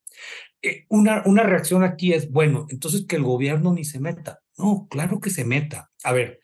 Eh, 0.62 0.84
una, 0.88 1.24
una 1.26 1.42
reacción 1.42 1.82
aquí 1.82 2.12
es, 2.12 2.30
bueno, 2.30 2.66
entonces 2.68 3.04
que 3.04 3.16
el 3.16 3.24
gobierno 3.24 3.72
ni 3.72 3.84
se 3.84 3.98
meta. 3.98 4.38
No, 4.56 4.86
claro 4.88 5.18
que 5.18 5.30
se 5.30 5.44
meta. 5.44 5.90
A 6.04 6.12
ver, 6.12 6.38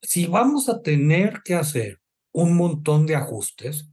si 0.00 0.24
vamos 0.24 0.70
a 0.70 0.80
tener 0.80 1.42
que 1.44 1.56
hacer 1.56 2.00
un 2.32 2.56
montón 2.56 3.04
de 3.04 3.16
ajustes, 3.16 3.90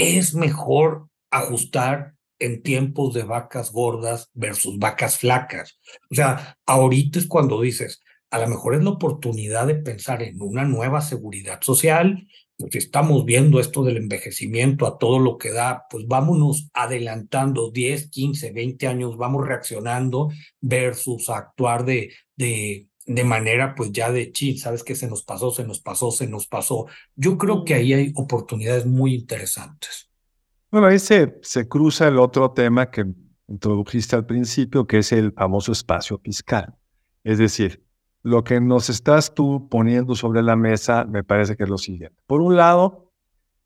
es 0.00 0.34
mejor 0.34 1.08
ajustar 1.30 2.14
en 2.38 2.62
tiempos 2.62 3.14
de 3.14 3.22
vacas 3.22 3.70
gordas 3.70 4.30
versus 4.32 4.78
vacas 4.78 5.18
flacas. 5.18 5.78
O 6.10 6.14
sea, 6.14 6.56
ahorita 6.66 7.18
es 7.18 7.26
cuando 7.26 7.60
dices, 7.60 8.02
a 8.30 8.38
lo 8.38 8.48
mejor 8.48 8.74
es 8.74 8.82
la 8.82 8.90
oportunidad 8.90 9.66
de 9.66 9.74
pensar 9.74 10.22
en 10.22 10.40
una 10.40 10.64
nueva 10.64 11.02
seguridad 11.02 11.60
social, 11.60 12.26
porque 12.56 12.78
estamos 12.78 13.24
viendo 13.24 13.60
esto 13.60 13.82
del 13.84 13.96
envejecimiento 13.96 14.86
a 14.86 14.98
todo 14.98 15.18
lo 15.18 15.38
que 15.38 15.50
da, 15.50 15.84
pues 15.90 16.06
vámonos 16.06 16.68
adelantando 16.72 17.70
10, 17.70 18.10
15, 18.10 18.52
20 18.52 18.86
años, 18.86 19.16
vamos 19.16 19.46
reaccionando 19.46 20.28
versus 20.60 21.28
actuar 21.28 21.84
de 21.84 22.89
de 23.14 23.24
manera 23.24 23.74
pues 23.74 23.90
ya 23.90 24.12
de 24.12 24.30
chi, 24.30 24.56
sabes 24.56 24.84
que 24.84 24.94
se 24.94 25.08
nos 25.08 25.24
pasó, 25.24 25.50
se 25.50 25.64
nos 25.64 25.80
pasó, 25.80 26.12
se 26.12 26.28
nos 26.28 26.46
pasó. 26.46 26.86
Yo 27.16 27.36
creo 27.36 27.64
que 27.64 27.74
ahí 27.74 27.92
hay 27.92 28.12
oportunidades 28.14 28.86
muy 28.86 29.14
interesantes. 29.14 30.08
Bueno, 30.70 30.86
ahí 30.86 31.00
se, 31.00 31.36
se 31.42 31.66
cruza 31.66 32.06
el 32.06 32.20
otro 32.20 32.52
tema 32.52 32.88
que 32.88 33.04
introdujiste 33.48 34.14
al 34.14 34.26
principio, 34.26 34.86
que 34.86 34.98
es 34.98 35.10
el 35.10 35.32
famoso 35.32 35.72
espacio 35.72 36.20
fiscal. 36.22 36.76
Es 37.24 37.38
decir, 37.38 37.84
lo 38.22 38.44
que 38.44 38.60
nos 38.60 38.88
estás 38.88 39.34
tú 39.34 39.68
poniendo 39.68 40.14
sobre 40.14 40.44
la 40.44 40.54
mesa 40.54 41.04
me 41.04 41.24
parece 41.24 41.56
que 41.56 41.64
es 41.64 41.68
lo 41.68 41.78
siguiente. 41.78 42.16
Por 42.28 42.40
un 42.40 42.56
lado, 42.56 43.10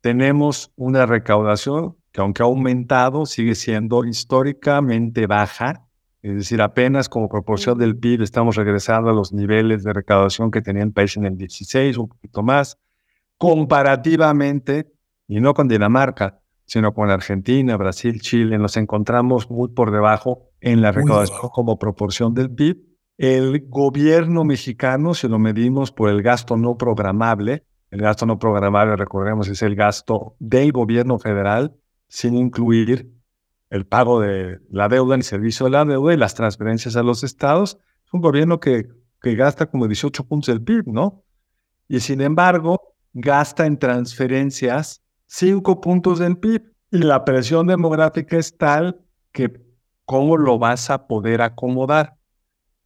tenemos 0.00 0.72
una 0.76 1.04
recaudación 1.04 1.96
que 2.12 2.22
aunque 2.22 2.42
ha 2.42 2.46
aumentado, 2.46 3.26
sigue 3.26 3.54
siendo 3.54 4.07
históricamente 4.07 5.26
baja 5.26 5.87
es 6.25 6.37
decir, 6.37 6.63
apenas 6.63 7.11
como 7.11 7.29
proporción 7.29 7.77
del 7.77 7.99
PIB 7.99 8.23
estamos 8.23 8.57
regresando 8.57 9.11
a 9.11 9.13
los 9.13 9.35
niveles 9.35 9.85
de 9.85 9.93
recaudación 9.93 10.51
que 10.51 10.63
tenía 10.63 10.83
el 10.83 10.91
país 10.91 11.19
en 11.19 11.27
el 11.27 11.37
16, 11.37 11.99
un 11.99 12.09
poquito 12.09 12.43
más, 12.43 12.79
comparativamente, 13.37 14.91
y 15.29 15.41
no 15.41 15.53
con 15.53 15.69
Dinamarca, 15.69 16.41
sino 16.65 16.95
con 16.95 17.11
Argentina, 17.11 17.77
Brasil, 17.77 18.23
Chile, 18.23 18.57
nos 18.57 18.79
encontramos 18.79 19.51
muy 19.51 19.69
por 19.69 19.91
debajo 19.91 20.49
en 20.63 20.81
la 20.81 20.93
recaudación 20.93 21.51
como 21.53 21.79
proporción 21.79 22.33
del 22.33 22.51
PIB. 22.51 22.79
El 23.19 23.67
gobierno 23.69 24.45
mexicano, 24.45 25.13
si 25.13 25.29
lo 25.29 25.39
medimos 25.39 25.93
por 25.93 26.09
el 26.09 26.23
gasto 26.23 26.57
no 26.57 26.79
programable, 26.79 27.67
el 27.91 28.01
gasto 28.01 28.25
no 28.25 28.39
programable, 28.39 28.97
recordemos, 28.97 29.47
es 29.49 29.61
el 29.61 29.77
gasto 29.77 30.37
del 30.39 30.73
gobierno 30.73 31.19
federal, 31.19 31.75
sin 32.09 32.35
incluir 32.35 33.13
el 33.75 33.87
pago 33.87 34.21
de 34.21 34.61
la 34.71 34.89
deuda, 34.89 35.17
el 35.17 35.25
servicio 35.25 35.67
de 35.67 35.73
la 35.73 35.85
deuda 35.85 36.15
y 36.15 36.17
las 36.17 36.37
transferencias 36.37 36.95
a 36.95 37.03
los 37.03 37.25
estados. 37.25 37.77
Es 38.07 38.15
un 38.15 38.21
gobierno 38.21 38.61
que, 38.61 38.87
que 39.21 39.35
gasta 39.35 39.67
como 39.67 39.89
18 39.89 40.29
puntos 40.29 40.55
del 40.55 40.63
PIB, 40.63 40.85
¿no? 40.87 41.25
Y 41.89 41.99
sin 41.99 42.21
embargo, 42.21 42.95
gasta 43.13 43.67
en 43.67 43.77
transferencias 43.77 45.03
5 45.27 45.81
puntos 45.81 46.21
del 46.21 46.37
PIB. 46.37 46.63
Y 46.93 46.99
la 46.99 47.25
presión 47.25 47.67
demográfica 47.67 48.37
es 48.37 48.57
tal 48.57 49.01
que 49.33 49.61
cómo 50.05 50.37
lo 50.37 50.57
vas 50.57 50.89
a 50.91 51.09
poder 51.09 51.43
acomodar. 51.43 52.15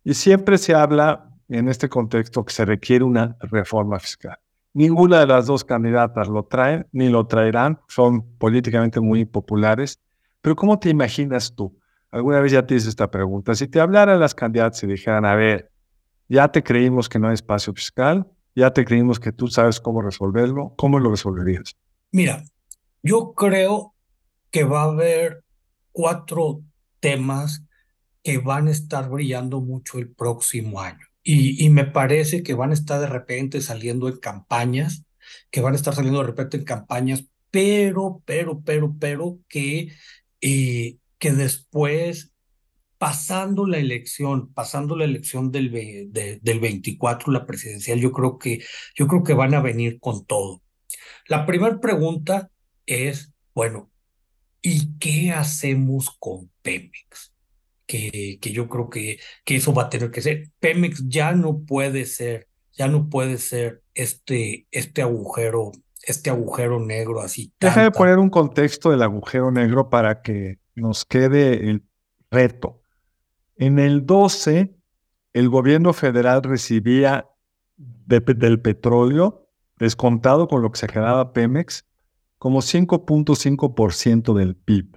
Y 0.05 0.15
siempre 0.15 0.57
se 0.57 0.75
habla 0.75 1.29
en 1.51 1.69
este 1.69 1.91
contexto 1.91 2.47
que 2.47 2.55
se 2.55 2.65
requiere 2.65 3.05
una 3.05 3.37
reforma 3.41 3.99
fiscal. 3.99 4.39
Ninguna 4.73 5.21
de 5.21 5.27
las 5.27 5.45
dos 5.45 5.65
candidatas 5.65 6.29
lo 6.29 6.45
traen 6.45 6.87
ni 6.93 7.11
lo 7.11 7.27
traerán, 7.27 7.79
son 7.89 8.23
políticamente 8.39 9.01
muy 9.01 9.27
populares 9.27 10.01
pero 10.41 10.57
¿cómo 10.57 10.79
te 10.79 10.91
imaginas 10.91 11.55
tú? 11.55 11.79
Alguna 12.11 12.41
vez 12.41 12.53
ya 12.53 12.67
te 12.67 12.75
hice 12.75 12.89
esta 12.89 13.11
pregunta. 13.11 13.55
Si 13.55 13.69
te 13.69 13.81
hablaran 13.81 14.19
las 14.19 14.35
candidatas 14.35 14.83
y 14.83 14.87
dijeran, 14.87 15.25
a 15.25 15.35
ver, 15.35 15.71
ya 16.29 16.49
te 16.49 16.63
creímos 16.63 17.09
que 17.09 17.19
no 17.19 17.29
hay 17.29 17.35
espacio 17.35 17.73
fiscal, 17.75 18.27
ya 18.55 18.73
te 18.73 18.85
creímos 18.85 19.21
que 19.21 19.33
tú 19.33 19.49
sabes 19.49 19.81
cómo 19.81 20.03
resolverlo, 20.03 20.75
¿cómo 20.77 20.99
lo 20.99 21.11
resolverías? 21.11 21.77
Mira, 22.11 22.43
yo 23.03 23.33
creo 23.35 23.95
que 24.51 24.65
va 24.65 24.83
a 24.83 24.91
haber 24.91 25.45
cuatro 25.93 26.63
temas 27.01 27.63
que 28.23 28.39
van 28.39 28.69
a 28.69 28.73
estar 28.73 29.09
brillando 29.09 29.61
mucho 29.61 29.99
el 29.99 30.11
próximo 30.11 30.81
año. 30.81 31.07
Y, 31.23 31.65
y, 31.65 31.69
me 31.69 31.85
parece 31.85 32.43
que 32.43 32.55
van 32.55 32.71
a 32.71 32.75
estar 32.75 33.01
de 33.01 33.07
repente 33.07 33.61
saliendo 33.61 34.09
en 34.09 34.17
campañas, 34.17 35.05
que 35.51 35.61
van 35.61 35.75
a 35.75 35.77
estar 35.77 35.95
saliendo 35.95 36.21
de 36.21 36.27
repente 36.27 36.57
en 36.57 36.65
campañas, 36.65 37.25
pero, 37.51 38.23
pero, 38.25 38.61
pero, 38.61 38.95
pero, 38.99 39.39
que 39.49 39.93
y 40.41 41.01
que 41.19 41.33
después, 41.33 42.33
pasando 42.99 43.67
la 43.67 43.79
elección, 43.79 44.53
pasando 44.53 44.97
la 44.97 45.05
elección 45.05 45.51
del, 45.51 45.71
del 46.13 46.61
24, 46.61 47.33
la 47.33 47.47
presidencial, 47.47 48.01
yo 48.01 48.13
creo, 48.13 48.39
que, 48.39 48.63
yo 48.95 49.07
creo 49.07 49.23
que 49.23 49.35
van 49.35 49.55
a 49.55 49.63
venir 49.63 49.99
con 50.01 50.25
todo. 50.25 50.63
La 51.27 51.47
primera 51.47 51.81
pregunta 51.81 52.51
es, 52.87 53.33
bueno, 53.55 53.91
¿y 54.63 54.97
qué 54.99 55.33
hacemos 55.33 56.11
con 56.19 56.51
Pemex? 56.63 57.35
Que, 57.87 58.39
que 58.41 58.53
yo 58.53 58.69
creo 58.69 58.91
que, 58.91 59.19
que 59.45 59.57
eso 59.57 59.73
va 59.73 59.85
a 59.85 59.91
tener 59.91 60.11
que 60.11 60.21
ser. 60.21 60.51
Pemex 60.61 61.05
ya 61.09 61.33
no 61.33 61.61
puede 61.61 62.05
ser, 62.05 62.49
ya 62.73 62.87
no 62.87 63.09
puede 63.09 63.39
ser 63.39 63.83
este, 63.95 64.67
este 64.71 65.03
agujero 65.03 65.73
este 66.03 66.31
agujero 66.31 66.81
negro 66.81 67.21
así. 67.21 67.53
Deja 67.61 67.83
de 67.83 67.91
poner 67.91 68.19
un 68.19 68.31
contexto 68.31 68.91
del 68.91 69.03
agujero 69.03 69.51
negro 69.51 69.91
para 69.91 70.23
que 70.23 70.59
nos 70.75 71.05
quede 71.05 71.71
el 71.71 71.85
reto. 72.31 72.81
En 73.57 73.79
el 73.79 74.07
12, 74.07 74.75
el 75.33 75.49
gobierno 75.49 75.93
federal 75.93 76.43
recibía 76.43 77.29
del 77.77 78.61
petróleo, 78.61 79.49
descontado 79.79 80.49
con 80.49 80.63
lo 80.63 80.71
que 80.71 80.79
se 80.79 80.87
quedaba 80.87 81.33
Pemex, 81.33 81.85
como 82.39 82.61
5.5% 82.61 84.35
del 84.35 84.57
PIB. 84.57 84.97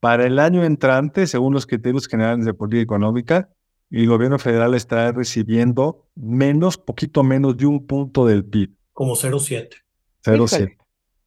Para 0.00 0.26
el 0.26 0.38
año 0.38 0.64
entrante, 0.64 1.26
según 1.26 1.54
los 1.54 1.66
criterios 1.66 2.08
generales 2.08 2.44
de 2.44 2.54
política 2.54 2.82
económica, 2.82 3.50
el 3.90 4.08
gobierno 4.08 4.38
federal 4.38 4.74
está 4.74 5.12
recibiendo 5.12 6.08
menos, 6.14 6.76
poquito 6.76 7.22
menos 7.22 7.56
de 7.56 7.66
un 7.66 7.86
punto 7.86 8.26
del 8.26 8.44
PIB. 8.44 8.74
Como 8.92 9.14
0,7. 9.14 9.83
0,7. 10.24 10.76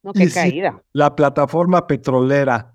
No, 0.02 0.12
qué 0.12 0.30
caída. 0.30 0.82
la 0.92 1.16
plataforma 1.16 1.86
petrolera 1.86 2.74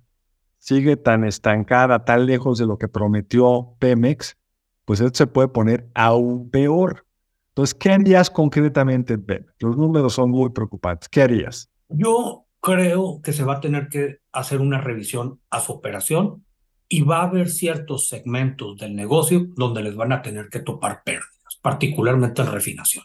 sigue 0.59 0.97
tan 0.97 1.23
estancada, 1.23 2.05
tan 2.05 2.25
lejos 2.25 2.57
de 2.57 2.65
lo 2.65 2.77
que 2.77 2.88
prometió 2.88 3.75
Pemex, 3.79 4.38
pues 4.86 4.99
esto 4.99 5.17
se 5.17 5.27
puede 5.27 5.47
poner 5.49 5.89
aún 5.93 6.49
peor. 6.49 7.05
Entonces, 7.49 7.73
¿qué 7.73 7.91
harías 7.91 8.29
concretamente, 8.29 9.17
Ben? 9.17 9.45
Los 9.59 9.77
números 9.77 10.13
son 10.13 10.31
muy 10.31 10.49
preocupantes. 10.49 11.07
¿Qué 11.09 11.21
harías? 11.21 11.69
Yo 11.89 12.45
creo 12.59 13.21
que 13.21 13.33
se 13.33 13.43
va 13.43 13.55
a 13.55 13.59
tener 13.59 13.89
que 13.89 14.19
hacer 14.31 14.62
una 14.62 14.79
revisión 14.79 15.39
a 15.49 15.59
su 15.59 15.73
operación 15.73 16.45
y 16.88 17.01
va 17.01 17.17
a 17.17 17.23
haber 17.23 17.49
ciertos 17.49 18.07
segmentos 18.07 18.77
del 18.77 18.95
negocio 18.95 19.47
donde 19.55 19.83
les 19.83 19.95
van 19.95 20.13
a 20.13 20.21
tener 20.21 20.49
que 20.49 20.59
topar 20.59 21.03
pérdidas, 21.03 21.59
particularmente 21.62 22.41
en 22.41 22.51
refinación. 22.51 23.03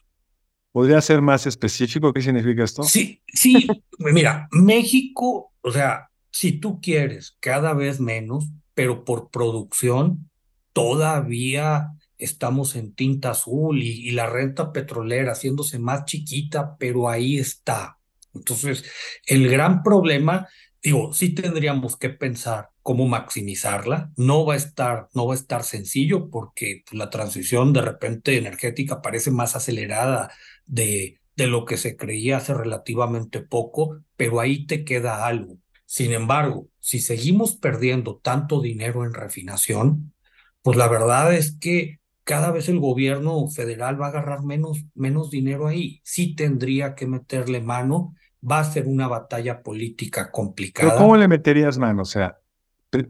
¿Podría 0.79 1.01
ser 1.01 1.21
más 1.21 1.45
específico? 1.45 2.13
¿Qué 2.13 2.23
significa 2.23 2.63
esto? 2.63 2.85
Sí, 2.85 3.21
sí. 3.27 3.67
Mira, 3.99 4.47
México, 4.53 5.53
o 5.61 5.73
sea, 5.73 6.09
si 6.31 6.53
tú 6.53 6.81
quieres 6.81 7.37
cada 7.41 7.75
vez 7.75 7.99
menos, 7.99 8.47
pero 8.75 9.05
por 9.05 9.29
producción 9.29 10.31
todavía 10.73 11.89
estamos 12.17 12.77
en 12.77 12.95
tinta 12.95 13.31
azul 13.31 13.83
y, 13.83 14.13
la 14.13 14.27
renta 14.27 14.73
petrolera 14.73 15.33
haciéndose 15.33 15.81
más 15.81 16.05
chiquita, 16.05 16.77
pero 16.79 17.09
ahí 17.09 17.39
está. 17.39 17.99
Entonces, 18.33 18.85
el 19.27 19.51
gran 19.51 19.83
problema, 19.83 20.47
digo, 20.81 21.13
sí 21.13 21.31
tendríamos 21.31 21.97
que 21.97 22.11
pensar 22.11 22.69
cómo 22.85 23.09
maximizarla. 23.09 24.13
No 24.17 24.47
va 24.47 24.55
a 24.55 24.59
estar, 24.59 25.09
no 25.13 25.27
va 25.27 25.35
a 25.35 25.39
estar 25.39 25.65
sencillo 25.65 26.31
porque 26.31 26.85
la 26.93 27.11
transición 27.11 27.73
de 27.73 27.83
repente 27.83 28.39
energética 28.39 29.03
parece 29.03 29.33
más 29.33 29.57
acelerada 29.57 30.31
de, 30.69 31.21
de 31.37 31.47
lo 31.49 31.65
que 31.65 31.77
se 31.77 31.97
creía 31.97 32.37
hace 32.37 32.55
relativamente 32.55 33.41
poco, 33.41 33.99
pero 34.17 34.41
ahí 34.41 34.67
te 34.67 34.85
queda 34.85 35.27
algo. 35.27 35.59
Sin 35.87 36.13
embargo, 36.13 36.69
si 36.79 37.01
seguimos 37.01 37.57
perdiendo 37.57 38.19
tanto 38.19 38.61
dinero 38.61 39.05
en 39.05 39.15
refinación, 39.15 40.13
pues 40.63 40.77
la 40.77 40.89
verdad 40.89 41.35
es 41.35 41.57
que 41.59 41.99
cada 42.25 42.51
vez 42.51 42.69
el 42.69 42.79
gobierno 42.79 43.49
federal 43.49 44.01
va 44.01 44.07
a 44.07 44.09
agarrar 44.11 44.43
menos, 44.43 44.85
menos 44.95 45.31
dinero 45.31 45.67
ahí. 45.67 46.01
Sí 46.05 46.35
tendría 46.35 46.95
que 46.95 47.07
meterle 47.07 47.63
mano. 47.63 48.15
Va 48.49 48.61
a 48.61 48.65
ser 48.65 48.87
una 48.87 49.09
batalla 49.09 49.63
política 49.63 50.31
complicada. 50.31 50.91
¿Pero 50.91 51.01
cómo 51.01 51.17
le 51.17 51.27
meterías 51.27 51.79
mano? 51.79 52.03
O 52.03 52.05
sea, 52.05 52.39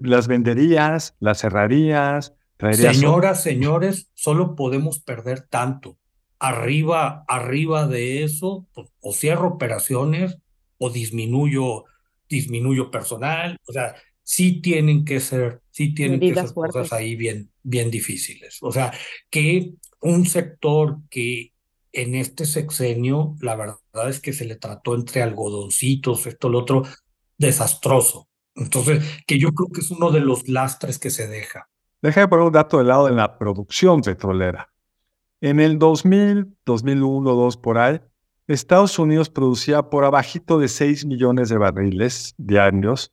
¿las 0.00 0.28
venderías? 0.28 1.16
¿Las 1.18 1.40
cerrarías? 1.40 2.32
Señoras, 2.72 3.42
señores, 3.42 4.08
solo 4.14 4.54
podemos 4.54 5.00
perder 5.00 5.42
tanto. 5.42 5.98
Arriba, 6.40 7.24
arriba 7.26 7.86
de 7.86 8.22
eso, 8.22 8.66
pues, 8.72 8.88
o 9.00 9.12
cierro 9.12 9.48
operaciones 9.48 10.38
o 10.78 10.90
disminuyo 10.90 11.84
disminuyo 12.28 12.90
personal, 12.90 13.56
o 13.66 13.72
sea, 13.72 13.94
sí 14.22 14.60
tienen 14.60 15.04
que 15.04 15.20
ser, 15.20 15.62
sí 15.70 15.94
tienen 15.94 16.20
que 16.20 16.34
ser 16.34 16.52
cosas 16.52 16.92
ahí 16.92 17.16
bien, 17.16 17.50
bien 17.62 17.90
difíciles. 17.90 18.58
O 18.60 18.70
sea, 18.70 18.92
que 19.30 19.72
un 20.02 20.26
sector 20.26 20.98
que 21.10 21.52
en 21.92 22.14
este 22.14 22.44
sexenio, 22.44 23.34
la 23.40 23.56
verdad 23.56 24.08
es 24.08 24.20
que 24.20 24.32
se 24.32 24.44
le 24.44 24.56
trató 24.56 24.94
entre 24.94 25.22
algodoncitos, 25.22 26.26
esto, 26.26 26.48
lo 26.48 26.60
otro, 26.60 26.84
desastroso. 27.38 28.28
Entonces, 28.54 29.02
que 29.26 29.38
yo 29.38 29.52
creo 29.52 29.68
que 29.72 29.80
es 29.80 29.90
uno 29.90 30.10
de 30.10 30.20
los 30.20 30.48
lastres 30.48 30.98
que 30.98 31.10
se 31.10 31.26
deja. 31.28 31.68
Deja 32.02 32.28
poner 32.28 32.46
un 32.46 32.52
dato 32.52 32.78
del 32.78 32.88
lado 32.88 33.06
de 33.06 33.14
la 33.14 33.38
producción 33.38 34.02
petrolera. 34.02 34.70
En 35.40 35.60
el 35.60 35.78
2000, 35.78 36.56
2001, 36.64 37.30
2002, 37.30 37.56
por 37.58 37.78
ahí, 37.78 38.00
Estados 38.48 38.98
Unidos 38.98 39.30
producía 39.30 39.82
por 39.82 40.04
abajito 40.04 40.58
de 40.58 40.66
6 40.66 41.06
millones 41.06 41.48
de 41.48 41.58
barriles 41.58 42.34
diarios 42.38 43.12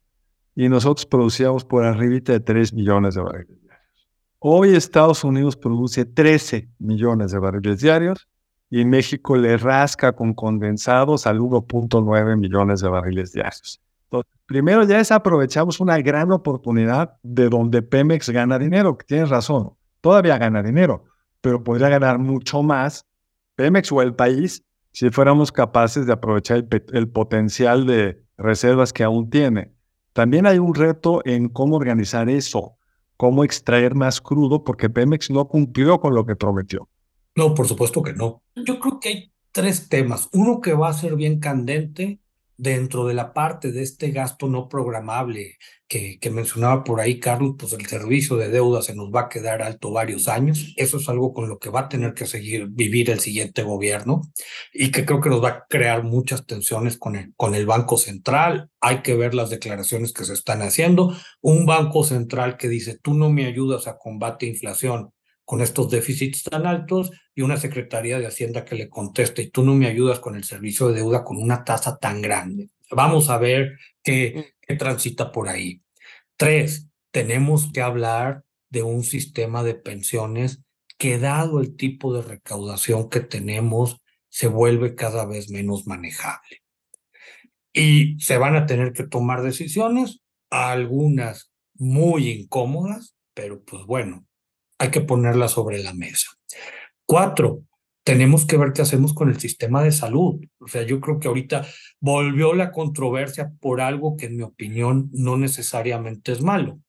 y 0.55 0.67
nosotros 0.67 1.05
producíamos 1.05 1.65
por 1.65 1.83
arribita 1.83 2.31
de 2.31 2.39
3 2.39 2.73
millones 2.73 3.13
de 3.13 3.21
barriles 3.21 3.61
diarios. 3.61 4.07
Hoy 4.39 4.75
Estados 4.75 5.23
Unidos 5.23 5.55
produce 5.55 6.05
13 6.05 6.67
millones 6.79 7.31
de 7.31 7.37
barriles 7.37 7.81
diarios 7.81 8.27
y 8.71 8.85
México 8.85 9.37
le 9.37 9.57
rasca 9.57 10.13
con 10.13 10.33
condensados 10.33 11.27
al 11.27 11.39
1.9 11.39 12.37
millones 12.37 12.81
de 12.81 12.89
barriles 12.89 13.33
diarios. 13.33 13.79
Entonces, 14.05 14.33
primero 14.47 14.83
ya 14.83 14.99
es 14.99 15.11
aprovechamos 15.11 15.79
una 15.79 15.99
gran 15.99 16.31
oportunidad 16.31 17.17
de 17.21 17.49
donde 17.49 17.83
Pemex 17.83 18.29
gana 18.29 18.57
dinero, 18.57 18.97
que 18.97 19.05
tienes 19.05 19.29
razón, 19.29 19.73
todavía 20.01 20.39
gana 20.39 20.63
dinero, 20.63 21.05
pero 21.45 21.63
podría 21.63 21.89
ganar 21.89 22.17
mucho 22.17 22.63
más 22.63 23.05
Pemex 23.53 23.91
o 23.91 24.01
el 24.01 24.15
país 24.15 24.63
si 24.93 25.11
fuéramos 25.11 25.51
capaces 25.51 26.07
de 26.07 26.13
aprovechar 26.13 26.65
el, 26.91 27.07
potencial 27.07 27.85
de 27.85 28.19
reservas 28.35 28.91
que 28.91 29.03
aún 29.03 29.29
tiene. 29.29 29.71
También 30.13 30.47
hay 30.47 30.57
un 30.57 30.73
reto 30.73 31.21
en 31.23 31.49
cómo 31.49 31.75
organizar 31.75 32.29
eso, 32.29 32.77
cómo 33.15 33.43
extraer 33.43 33.93
más 33.93 34.21
crudo, 34.21 34.63
porque 34.63 34.89
Pemex 34.89 35.29
no 35.29 35.47
cumplió 35.47 35.99
con 35.99 36.15
lo 36.15 36.25
que 36.25 36.35
prometió. 36.35 36.89
No, 37.35 37.53
por 37.53 37.67
supuesto 37.67 38.01
que 38.01 38.13
no. 38.13 38.41
Yo 38.55 38.79
creo 38.79 38.99
que 38.99 39.09
hay 39.09 39.31
tres 39.51 39.87
temas. 39.87 40.29
Uno 40.33 40.61
que 40.61 40.73
va 40.73 40.89
a 40.89 40.93
ser 40.93 41.15
bien 41.15 41.39
candente 41.39 42.21
dentro 42.57 43.05
de 43.05 43.13
la 43.13 43.33
parte 43.33 43.71
de 43.71 43.83
este 43.83 44.11
gasto 44.11 44.47
no 44.47 44.69
programable 44.69 45.57
que, 45.87 46.17
que, 46.19 46.29
mencionaba 46.31 46.83
por 46.83 46.99
ahí 46.99 47.19
Carlos, 47.19 47.55
pues 47.59 47.73
el 47.73 47.85
servicio 47.85 48.37
de 48.37 48.49
deuda 48.49 48.81
se 48.81 48.95
nos 48.95 49.11
va 49.13 49.21
a 49.21 49.29
quedar 49.29 49.61
alto 49.61 49.91
varios 49.91 50.27
años. 50.27 50.73
Eso 50.77 50.97
es 50.97 51.07
algo 51.09 51.33
con 51.33 51.47
lo 51.47 51.59
que 51.59 51.69
va 51.69 51.81
a 51.81 51.89
tener 51.89 52.13
que 52.13 52.25
seguir 52.25 52.67
vivir 52.69 53.09
el 53.11 53.19
siguiente 53.19 53.61
gobierno 53.63 54.21
y 54.73 54.91
que 54.91 55.05
creo 55.05 55.21
que 55.21 55.29
nos 55.29 55.43
va 55.43 55.49
a 55.49 55.65
crear 55.69 56.03
muchas 56.03 56.45
tensiones 56.45 56.97
con 56.97 57.15
el, 57.15 57.33
con 57.35 57.55
el 57.55 57.65
Banco 57.65 57.97
Central. 57.97 58.69
Hay 58.81 59.01
que 59.01 59.15
ver 59.15 59.35
las 59.35 59.49
declaraciones 59.49 60.13
que 60.13 60.25
se 60.25 60.33
están 60.33 60.61
haciendo. 60.61 61.15
Un 61.41 61.65
Banco 61.65 62.03
Central 62.03 62.57
que 62.57 62.69
dice, 62.69 62.97
tú 63.01 63.13
no 63.13 63.29
me 63.29 63.45
ayudas 63.45 63.87
a 63.87 63.97
combate 63.97 64.47
inflación 64.47 65.11
con 65.45 65.61
estos 65.61 65.89
déficits 65.89 66.43
tan 66.43 66.65
altos 66.65 67.11
y 67.33 67.41
una 67.41 67.57
Secretaría 67.57 68.19
de 68.19 68.27
Hacienda 68.27 68.65
que 68.65 68.75
le 68.75 68.89
conteste 68.89 69.43
y 69.43 69.49
tú 69.51 69.63
no 69.63 69.75
me 69.75 69.87
ayudas 69.87 70.19
con 70.19 70.35
el 70.35 70.43
servicio 70.43 70.87
de 70.87 70.95
deuda 70.95 71.23
con 71.23 71.37
una 71.37 71.63
tasa 71.63 71.97
tan 71.97 72.21
grande. 72.21 72.69
Vamos 72.91 73.29
a 73.29 73.37
ver 73.37 73.77
qué, 74.03 74.33
mm. 74.35 74.65
qué 74.67 74.75
transita 74.75 75.31
por 75.31 75.47
ahí. 75.47 75.81
Tres, 76.35 76.89
tenemos 77.11 77.71
que 77.71 77.81
hablar 77.81 78.43
de 78.69 78.83
un 78.83 79.03
sistema 79.03 79.63
de 79.63 79.75
pensiones 79.75 80.61
que 80.97 81.19
dado 81.19 81.59
el 81.59 81.75
tipo 81.75 82.13
de 82.13 82.21
recaudación 82.21 83.09
que 83.09 83.19
tenemos, 83.19 84.01
se 84.29 84.47
vuelve 84.47 84.95
cada 84.95 85.25
vez 85.25 85.49
menos 85.49 85.87
manejable. 85.87 86.63
Y 87.73 88.19
se 88.19 88.37
van 88.37 88.55
a 88.55 88.65
tener 88.65 88.93
que 88.93 89.05
tomar 89.05 89.41
decisiones, 89.43 90.21
algunas 90.49 91.51
muy 91.73 92.29
incómodas, 92.29 93.15
pero 93.33 93.63
pues 93.63 93.85
bueno, 93.85 94.25
hay 94.77 94.91
que 94.91 95.01
ponerla 95.01 95.47
sobre 95.47 95.81
la 95.81 95.93
mesa. 95.93 96.27
Cuatro, 97.05 97.63
tenemos 98.05 98.45
que 98.45 98.57
ver 98.57 98.71
qué 98.71 98.83
hacemos 98.83 99.13
con 99.13 99.29
el 99.29 99.39
sistema 99.39 99.83
de 99.83 99.91
salud. 99.91 100.39
O 100.59 100.67
sea, 100.67 100.83
yo 100.83 101.01
creo 101.01 101.19
que 101.19 101.27
ahorita 101.27 101.65
volvió 101.99 102.53
la 102.53 102.71
controversia 102.71 103.51
por 103.59 103.81
algo 103.81 104.15
que 104.15 104.27
en 104.27 104.37
mi 104.37 104.43
opinión 104.43 105.09
no 105.11 105.37
necesariamente 105.37 106.31
es 106.31 106.41
malo. 106.41 106.79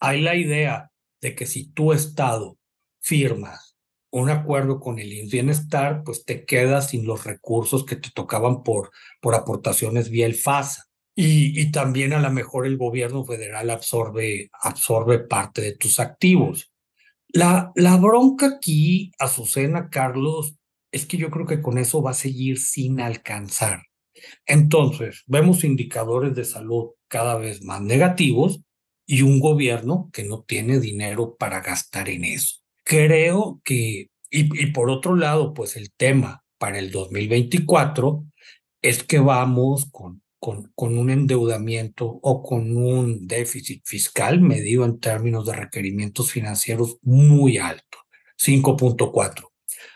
Hay 0.00 0.22
la 0.22 0.34
idea 0.34 0.90
de 1.20 1.34
que 1.34 1.46
si 1.46 1.68
tu 1.68 1.92
Estado 1.92 2.56
firmas 3.00 3.76
un 4.10 4.30
acuerdo 4.30 4.80
con 4.80 4.98
el 4.98 5.10
bienestar, 5.30 6.02
pues 6.02 6.24
te 6.24 6.46
quedas 6.46 6.88
sin 6.88 7.06
los 7.06 7.24
recursos 7.24 7.84
que 7.84 7.96
te 7.96 8.10
tocaban 8.10 8.62
por, 8.62 8.90
por 9.20 9.34
aportaciones 9.34 10.08
vía 10.08 10.24
el 10.24 10.34
FASA. 10.34 10.84
Y, 11.14 11.60
y 11.60 11.70
también 11.70 12.14
a 12.14 12.20
lo 12.20 12.30
mejor 12.30 12.66
el 12.66 12.78
gobierno 12.78 13.24
federal 13.24 13.68
absorbe, 13.68 14.50
absorbe 14.62 15.18
parte 15.18 15.60
de 15.60 15.76
tus 15.76 16.00
activos. 16.00 16.72
La, 17.28 17.72
bronca 18.00 18.46
aquí, 18.46 19.12
Azucena, 19.18 19.90
Carlos, 19.90 20.56
es 20.92 21.06
que 21.06 21.16
yo 21.16 21.30
creo 21.30 21.46
que 21.46 21.60
con 21.60 21.78
eso 21.78 22.02
va 22.02 22.12
a 22.12 22.14
seguir 22.14 22.58
sin 22.58 23.00
alcanzar. 23.00 23.82
Entonces, 24.46 25.24
vemos 25.26 25.64
indicadores 25.64 26.34
de 26.34 26.44
salud 26.44 26.90
cada 27.08 27.36
vez 27.36 27.62
más 27.62 27.82
negativos 27.82 28.60
y 29.06 29.22
un 29.22 29.40
gobierno 29.40 30.10
que 30.12 30.24
no 30.24 30.42
tiene 30.42 30.80
dinero 30.80 31.36
para 31.36 31.60
gastar 31.60 32.08
en 32.08 32.24
eso. 32.24 32.56
Creo 32.84 33.60
que, 33.64 34.10
y, 34.30 34.62
y 34.62 34.72
por 34.72 34.90
otro 34.90 35.16
lado, 35.16 35.52
pues 35.52 35.76
el 35.76 35.92
tema 35.92 36.44
para 36.58 36.78
el 36.78 36.90
2024 36.90 38.24
es 38.82 39.02
que 39.02 39.18
vamos 39.18 39.86
con 39.90 40.22
con, 40.38 40.72
un 40.76 41.10
endeudamiento 41.10 42.06
o 42.06 42.42
con 42.42 42.76
un 42.76 43.26
déficit 43.26 43.82
fiscal 43.84 44.40
medido 44.40 44.84
en 44.84 45.00
términos 45.00 45.46
de 45.46 45.54
requerimientos 45.54 46.30
financieros 46.30 46.98
muy 47.02 47.58
alto, 47.58 47.98
5.4. 48.38 49.48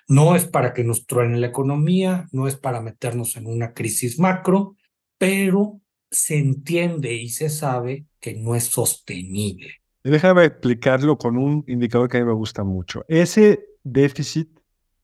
No 0.09 0.35
es 0.35 0.46
para 0.46 0.72
que 0.72 0.83
nos 0.83 1.07
truene 1.07 1.38
la 1.38 1.46
economía, 1.46 2.26
no 2.33 2.48
es 2.48 2.57
para 2.57 2.81
meternos 2.81 3.37
en 3.37 3.46
una 3.46 3.72
crisis 3.74 4.18
macro, 4.18 4.76
pero 5.18 5.81
se 6.11 6.38
entiende 6.38 7.14
y 7.14 7.29
se 7.29 7.48
sabe 7.48 8.07
que 8.18 8.35
no 8.35 8.55
es 8.55 8.64
sostenible. 8.64 9.74
Déjame 10.03 10.46
explicarlo 10.46 11.16
con 11.16 11.37
un 11.37 11.64
indicador 11.68 12.09
que 12.09 12.16
a 12.16 12.20
mí 12.20 12.26
me 12.26 12.33
gusta 12.33 12.64
mucho. 12.64 13.05
Ese 13.07 13.61
déficit 13.85 14.48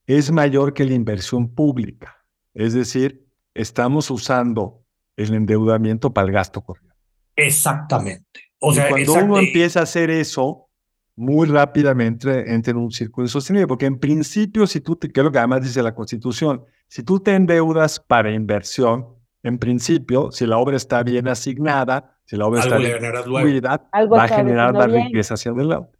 es 0.07 0.31
mayor 0.31 0.72
que 0.72 0.85
la 0.85 0.94
inversión 0.94 1.55
pública. 1.55 2.25
Es 2.55 2.72
decir, 2.72 3.27
estamos 3.55 4.11
usando 4.11 4.86
el 5.16 5.35
endeudamiento 5.35 6.12
para 6.12 6.26
el 6.26 6.33
gasto 6.33 6.62
corriente. 6.62 6.96
Exactamente. 7.35 8.40
O 8.59 8.72
sea, 8.72 8.88
cuando 8.88 9.14
uno 9.14 9.38
empieza 9.38 9.81
a 9.81 9.83
hacer 9.83 10.11
eso, 10.11 10.68
muy 11.16 11.46
rápidamente 11.48 12.52
entra 12.52 12.72
en 12.72 12.76
un 12.76 12.90
círculo 12.90 13.26
sostenible, 13.26 13.66
porque 13.66 13.87
en 13.87 13.98
principio, 13.98 14.66
si 14.66 14.81
tú, 14.81 14.96
te, 14.96 15.11
que 15.11 15.20
es 15.20 15.24
lo 15.24 15.33
que 15.33 15.38
además 15.38 15.62
dice 15.62 15.83
la 15.83 15.94
Constitución, 15.94 16.64
si 16.88 17.02
tú 17.02 17.20
te 17.20 17.35
endeudas 17.35 18.00
para 18.00 18.31
inversión, 18.31 19.16
en 19.42 19.59
principio, 19.59 20.31
si 20.33 20.46
la 20.46 20.59
obra 20.59 20.76
está 20.76 21.02
bien 21.02 21.29
asignada, 21.29 22.18
si 22.24 22.37
la 22.37 22.46
obra 22.46 22.61
está 22.61 22.79
bien 22.79 22.98
distribuida, 23.00 23.88
va 23.92 24.24
a 24.24 24.29
generar 24.29 24.74
más 24.74 24.90
riqueza 24.90 25.35
hacia 25.35 25.52
adelante. 25.52 25.96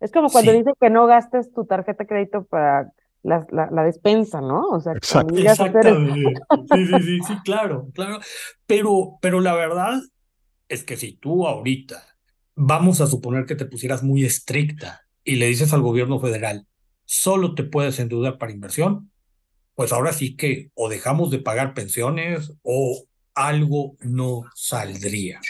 Es 0.00 0.12
como 0.12 0.28
cuando 0.28 0.52
dice 0.52 0.70
que 0.80 0.90
no 0.90 1.06
gastes 1.06 1.52
tu 1.52 1.64
tarjeta 1.64 2.04
de 2.04 2.08
crédito 2.08 2.44
para 2.44 2.92
la, 3.22 3.46
la, 3.50 3.82
despensa, 3.82 4.40
¿no? 4.40 4.68
O 4.68 4.80
sea, 4.80 4.92
Exactamente. 4.94 6.40
Sí, 6.72 6.86
sí, 6.86 7.02
sí, 7.02 7.18
sí, 7.26 7.34
claro, 7.44 7.88
claro. 7.94 8.20
Pero, 8.66 9.18
pero 9.20 9.40
la 9.40 9.54
verdad 9.54 10.00
es 10.68 10.84
que 10.84 10.96
si 10.96 11.12
tú 11.12 11.46
ahorita 11.46 12.02
vamos 12.54 13.00
a 13.00 13.06
suponer 13.06 13.46
que 13.46 13.54
te 13.54 13.66
pusieras 13.66 14.02
muy 14.02 14.24
estricta 14.24 15.02
y 15.24 15.36
le 15.36 15.46
dices 15.46 15.72
al 15.72 15.82
gobierno 15.82 16.18
federal, 16.20 16.66
solo 17.04 17.54
te 17.54 17.64
puedes 17.64 17.98
endeudar 17.98 18.38
para 18.38 18.52
inversión, 18.52 19.10
pues 19.74 19.92
ahora 19.92 20.12
sí 20.12 20.36
que 20.36 20.70
o 20.74 20.88
dejamos 20.88 21.30
de 21.30 21.38
pagar 21.38 21.74
pensiones 21.74 22.52
o 22.62 23.04
algo 23.34 23.96
no 24.00 24.44
saldría. 24.54 25.40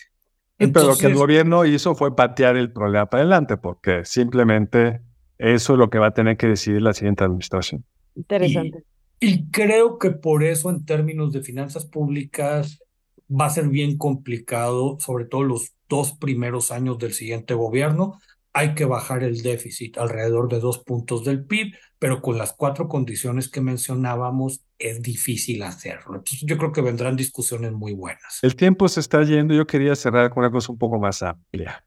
Pero 0.58 0.88
lo 0.88 0.96
que 0.96 1.06
el 1.06 1.14
gobierno 1.14 1.64
hizo 1.64 1.94
fue 1.94 2.14
patear 2.14 2.56
el 2.56 2.72
problema 2.72 3.06
para 3.06 3.22
adelante, 3.22 3.56
porque 3.56 4.04
simplemente 4.04 5.00
eso 5.38 5.72
es 5.72 5.78
lo 5.78 5.90
que 5.90 5.98
va 5.98 6.08
a 6.08 6.14
tener 6.14 6.36
que 6.36 6.48
decidir 6.48 6.82
la 6.82 6.92
siguiente 6.92 7.24
administración. 7.24 7.84
Interesante. 8.14 8.84
Y, 9.20 9.50
creo 9.50 9.98
que 9.98 10.10
por 10.10 10.44
eso 10.44 10.70
en 10.70 10.84
términos 10.84 11.32
de 11.32 11.42
finanzas 11.42 11.84
públicas 11.86 12.80
va 13.28 13.46
a 13.46 13.50
ser 13.50 13.68
bien 13.68 13.98
complicado, 13.98 14.98
sobre 15.00 15.24
todo 15.24 15.42
los 15.42 15.72
dos 15.88 16.12
primeros 16.12 16.70
años 16.70 16.98
del 16.98 17.12
siguiente 17.12 17.54
gobierno. 17.54 18.20
Hay 18.52 18.74
que 18.74 18.84
bajar 18.84 19.22
el 19.22 19.42
déficit 19.42 19.98
alrededor 19.98 20.48
de 20.48 20.60
dos 20.60 20.78
puntos 20.78 21.24
del 21.24 21.44
PIB, 21.44 21.74
pero 21.98 22.22
con 22.22 22.38
las 22.38 22.52
cuatro 22.52 22.88
condiciones 22.88 23.48
que 23.48 23.60
mencionábamos 23.60 24.62
es 24.78 25.02
difícil 25.02 25.62
hacerlo. 25.62 26.16
Entonces 26.16 26.42
yo 26.44 26.56
creo 26.56 26.72
que 26.72 26.80
vendrán 26.80 27.16
discusiones 27.16 27.72
muy 27.72 27.94
buenas. 27.94 28.38
El 28.42 28.56
tiempo 28.56 28.88
se 28.88 29.00
está 29.00 29.22
yendo. 29.24 29.54
Yo 29.54 29.66
quería 29.66 29.94
cerrar 29.94 30.30
con 30.30 30.38
una 30.42 30.50
cosa 30.50 30.72
un 30.72 30.78
poco 30.78 30.98
más 30.98 31.22
amplia. 31.22 31.84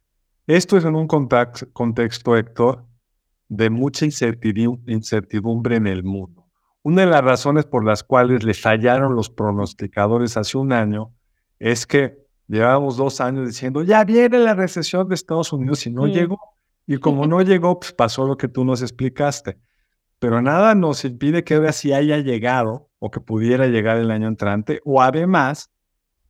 Esto 0.47 0.77
es 0.77 0.85
en 0.85 0.95
un 0.95 1.07
contexto, 1.07 2.35
Héctor, 2.35 2.85
de 3.51 3.69
mucha 3.69 4.05
incertidumbre 4.05 5.75
en 5.75 5.85
el 5.85 6.05
mundo. 6.05 6.47
Una 6.83 7.01
de 7.01 7.07
las 7.07 7.21
razones 7.21 7.65
por 7.65 7.83
las 7.85 8.01
cuales 8.01 8.45
le 8.45 8.53
fallaron 8.53 9.13
los 9.13 9.29
pronosticadores 9.29 10.37
hace 10.37 10.57
un 10.57 10.71
año 10.71 11.13
es 11.59 11.85
que 11.85 12.17
llevábamos 12.47 12.95
dos 12.95 13.19
años 13.19 13.45
diciendo, 13.45 13.83
ya 13.83 14.05
viene 14.05 14.39
la 14.39 14.53
recesión 14.53 15.09
de 15.09 15.15
Estados 15.15 15.51
Unidos 15.51 15.85
y 15.85 15.91
no 15.91 16.07
llegó. 16.07 16.39
Y 16.87 16.97
como 16.97 17.27
no 17.27 17.41
llegó, 17.41 17.77
pues 17.77 17.91
pasó 17.91 18.25
lo 18.25 18.37
que 18.37 18.47
tú 18.47 18.63
nos 18.63 18.81
explicaste. 18.81 19.59
Pero 20.17 20.41
nada 20.41 20.73
nos 20.73 21.03
impide 21.03 21.43
que 21.43 21.55
ahora 21.55 21.73
sí 21.73 21.91
haya 21.91 22.19
llegado 22.19 22.89
o 22.99 23.11
que 23.11 23.19
pudiera 23.19 23.67
llegar 23.67 23.97
el 23.97 24.11
año 24.11 24.29
entrante. 24.29 24.79
O 24.85 25.01
además, 25.01 25.69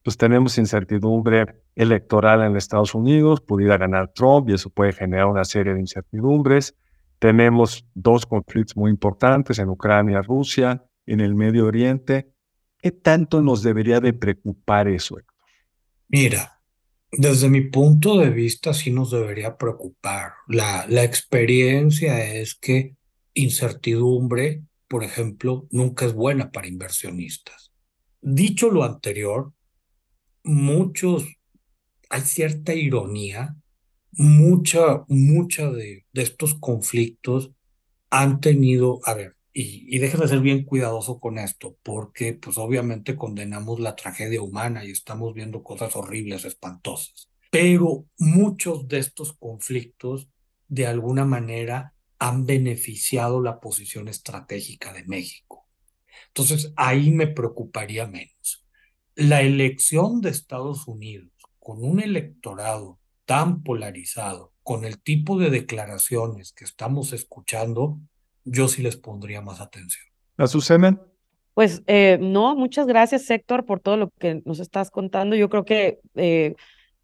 pues 0.04 0.18
tenemos 0.18 0.58
incertidumbre 0.58 1.62
electoral 1.76 2.42
en 2.42 2.58
Estados 2.58 2.96
Unidos, 2.96 3.42
pudiera 3.42 3.78
ganar 3.78 4.12
Trump 4.12 4.50
y 4.50 4.54
eso 4.54 4.72
puede 4.72 4.92
generar 4.92 5.28
una 5.28 5.46
serie 5.46 5.76
de 5.76 5.82
incertidumbres. 5.82 6.76
Tenemos 7.22 7.86
dos 7.94 8.26
conflictos 8.26 8.76
muy 8.76 8.90
importantes 8.90 9.60
en 9.60 9.70
Ucrania, 9.70 10.24
Rusia, 10.24 10.84
en 11.06 11.20
el 11.20 11.36
Medio 11.36 11.68
Oriente. 11.68 12.34
¿Qué 12.80 12.90
tanto 12.90 13.44
nos 13.44 13.62
debería 13.62 14.00
de 14.00 14.12
preocupar 14.12 14.88
eso, 14.88 15.18
Mira, 16.08 16.60
desde 17.12 17.48
mi 17.48 17.62
punto 17.62 18.18
de 18.18 18.32
vista 18.32 18.74
sí 18.74 18.90
nos 18.90 19.12
debería 19.12 19.56
preocupar. 19.56 20.32
La, 20.48 20.88
la 20.90 21.04
experiencia 21.04 22.26
es 22.26 22.56
que 22.56 22.96
incertidumbre, 23.36 24.64
por 24.88 25.04
ejemplo, 25.04 25.68
nunca 25.70 26.08
es 26.08 26.14
buena 26.14 26.52
para 26.52 26.68
inversionistas. 26.68 27.72
Dicho 28.20 28.72
lo 28.72 28.84
anterior, 28.84 29.54
muchos, 30.44 31.24
hay 32.10 32.22
cierta 32.22 32.74
ironía 32.74 33.61
mucha, 34.12 35.04
mucha 35.08 35.72
de, 35.72 36.06
estos 36.14 36.56
conflictos 36.56 37.52
han 38.10 38.40
tenido, 38.42 39.00
a 39.06 39.14
ver, 39.14 39.36
y, 39.54 39.96
y 39.96 40.00
déjame 40.00 40.28
ser 40.28 40.40
bien 40.40 40.64
cuidadoso 40.64 41.20
con 41.20 41.38
esto, 41.38 41.78
porque 41.84 42.34
pues 42.34 42.58
obviamente 42.58 43.16
condenamos 43.16 43.80
la 43.80 43.96
tragedia 43.96 44.42
humana 44.42 44.86
y 44.86 44.92
estamos 44.92 45.34
viendo 45.34 45.64
cosas 45.64 45.96
horribles, 45.96 46.46
espantosas. 46.46 47.30
Pero 47.50 48.06
muchos 48.18 48.88
de 48.88 49.00
estos 49.00 49.34
conflictos 49.34 50.30
de 50.70 50.88
alguna 50.88 51.26
manera 51.26 51.94
han 52.18 52.46
beneficiado 52.46 53.42
la 53.42 53.60
posición 53.60 54.08
estratégica 54.08 54.94
de 54.94 55.04
México. 55.04 55.68
Entonces 56.28 56.72
ahí 56.78 57.12
me 57.12 57.28
preocuparía 57.28 58.08
menos. 58.08 58.66
La 59.16 59.42
elección 59.42 60.22
de 60.22 60.30
Estados 60.30 60.88
Unidos 60.88 61.34
con 61.60 61.84
un 61.84 62.00
electorado 62.00 63.01
tan 63.32 63.64
polarizado, 63.64 64.52
con 64.62 64.84
el 64.84 65.02
tipo 65.02 65.40
de 65.40 65.50
declaraciones 65.50 66.52
que 66.52 66.66
estamos 66.66 67.14
escuchando, 67.14 67.98
yo 68.44 68.68
sí 68.68 68.84
les 68.84 68.98
pondría 68.98 69.40
más 69.40 69.62
atención. 69.62 70.04
Azucena. 70.36 71.00
Pues 71.54 71.82
eh, 71.88 72.18
no, 72.20 72.58
muchas 72.58 72.88
gracias, 72.88 73.30
Héctor, 73.30 73.66
por 73.66 73.80
todo 73.80 73.96
lo 73.96 74.10
que 74.20 74.42
nos 74.44 74.60
estás 74.60 74.92
contando. 74.92 75.38
Yo 75.38 75.48
creo 75.48 75.64
que 75.64 76.02
eh, 76.16 76.56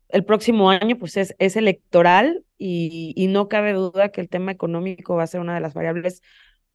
el 0.10 0.26
próximo 0.26 0.70
año 0.70 0.98
pues 0.98 1.16
es, 1.16 1.34
es 1.40 1.56
electoral 1.56 2.44
y, 2.58 3.14
y, 3.16 3.28
no 3.28 3.48
cabe 3.48 3.72
duda 3.72 4.10
que 4.10 4.20
el 4.20 4.28
tema 4.28 4.52
económico 4.52 5.16
va 5.16 5.24
a 5.24 5.28
ser 5.28 5.40
una 5.40 5.56
de 5.56 5.62
las 5.62 5.74
variables 5.74 6.22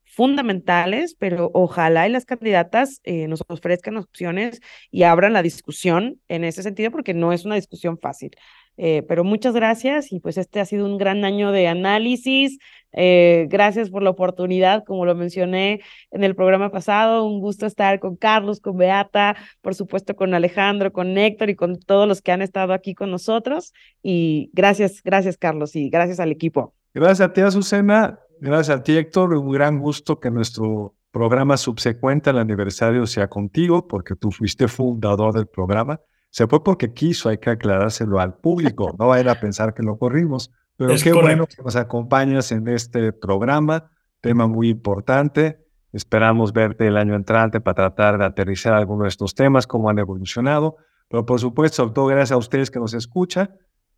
fundamentales, 0.04 1.14
pero 1.18 1.50
ojalá 1.52 2.06
y 2.06 2.10
las 2.10 2.24
candidatas 2.24 3.00
eh, 3.04 3.28
nos 3.28 3.42
ofrezcan 3.48 3.98
opciones 3.98 4.60
y 4.90 5.02
abran 5.02 5.34
la 5.34 5.42
discusión 5.42 6.20
en 6.28 6.44
ese 6.44 6.62
sentido, 6.62 6.90
porque 6.90 7.12
no 7.12 7.34
es 7.34 7.44
una 7.44 7.54
discusión 7.54 7.98
fácil. 7.98 8.30
Eh, 8.76 9.02
pero 9.06 9.22
muchas 9.24 9.54
gracias 9.54 10.12
y 10.12 10.20
pues 10.20 10.38
este 10.38 10.60
ha 10.60 10.64
sido 10.64 10.86
un 10.86 10.98
gran 10.98 11.24
año 11.24 11.52
de 11.52 11.68
análisis. 11.68 12.58
Eh, 12.92 13.46
gracias 13.48 13.90
por 13.90 14.02
la 14.02 14.10
oportunidad, 14.10 14.84
como 14.84 15.04
lo 15.06 15.14
mencioné 15.14 15.80
en 16.10 16.24
el 16.24 16.34
programa 16.34 16.70
pasado, 16.70 17.24
un 17.24 17.40
gusto 17.40 17.66
estar 17.66 18.00
con 18.00 18.16
Carlos, 18.16 18.60
con 18.60 18.76
Beata, 18.76 19.36
por 19.62 19.74
supuesto 19.74 20.14
con 20.14 20.34
Alejandro, 20.34 20.92
con 20.92 21.16
Héctor 21.16 21.50
y 21.50 21.56
con 21.56 21.78
todos 21.78 22.06
los 22.06 22.20
que 22.20 22.32
han 22.32 22.42
estado 22.42 22.72
aquí 22.72 22.94
con 22.94 23.10
nosotros. 23.10 23.72
Y 24.02 24.50
gracias, 24.52 25.02
gracias 25.02 25.36
Carlos 25.38 25.74
y 25.76 25.88
gracias 25.88 26.20
al 26.20 26.32
equipo. 26.32 26.74
Gracias 26.94 27.20
a 27.20 27.32
ti, 27.32 27.40
Azucena. 27.40 28.18
Gracias 28.40 28.76
a 28.76 28.82
ti, 28.82 28.96
Héctor. 28.96 29.34
Un 29.34 29.52
gran 29.52 29.78
gusto 29.78 30.20
que 30.20 30.30
nuestro 30.30 30.94
programa 31.10 31.56
subsecuente 31.56 32.30
al 32.30 32.38
aniversario 32.38 33.06
sea 33.06 33.28
contigo, 33.28 33.86
porque 33.86 34.16
tú 34.16 34.30
fuiste 34.30 34.66
fundador 34.66 35.32
del 35.32 35.46
programa. 35.46 36.00
Se 36.32 36.46
fue 36.46 36.64
porque 36.64 36.94
quiso, 36.94 37.28
hay 37.28 37.36
que 37.36 37.50
aclarárselo 37.50 38.18
al 38.18 38.32
público, 38.32 38.96
no 38.98 39.08
vayan 39.08 39.28
a 39.28 39.34
pensar 39.38 39.74
que 39.74 39.82
lo 39.82 39.98
corrimos. 39.98 40.50
Pero 40.78 40.94
qué 41.00 41.12
bueno 41.12 41.46
que 41.46 41.62
nos 41.62 41.76
acompañas 41.76 42.52
en 42.52 42.66
este 42.68 43.12
programa, 43.12 43.90
tema 44.22 44.46
muy 44.46 44.70
importante. 44.70 45.58
Esperamos 45.92 46.54
verte 46.54 46.86
el 46.86 46.96
año 46.96 47.14
entrante 47.14 47.60
para 47.60 47.74
tratar 47.74 48.16
de 48.16 48.24
aterrizar 48.24 48.72
algunos 48.72 49.04
de 49.04 49.08
estos 49.10 49.34
temas, 49.34 49.66
cómo 49.66 49.90
han 49.90 49.98
evolucionado. 49.98 50.76
Pero 51.08 51.26
por 51.26 51.38
supuesto, 51.38 51.76
sobre 51.76 51.92
todo 51.92 52.06
gracias 52.06 52.32
a 52.32 52.38
ustedes 52.38 52.70
que 52.70 52.80
nos 52.80 52.94
escuchan. 52.94 53.50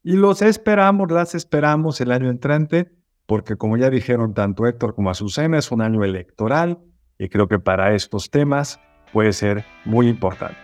Y 0.02 0.14
los 0.14 0.42
esperamos, 0.42 1.12
las 1.12 1.36
esperamos 1.36 2.00
el 2.00 2.10
año 2.10 2.30
entrante, 2.30 2.90
porque 3.26 3.54
como 3.54 3.76
ya 3.76 3.90
dijeron 3.90 4.34
tanto 4.34 4.66
Héctor 4.66 4.96
como 4.96 5.10
Azucena, 5.10 5.56
es 5.58 5.70
un 5.70 5.82
año 5.82 6.02
electoral 6.02 6.80
y 7.16 7.28
creo 7.28 7.46
que 7.46 7.60
para 7.60 7.94
estos 7.94 8.28
temas 8.28 8.80
puede 9.12 9.32
ser 9.32 9.64
muy 9.84 10.08
importante. 10.08 10.63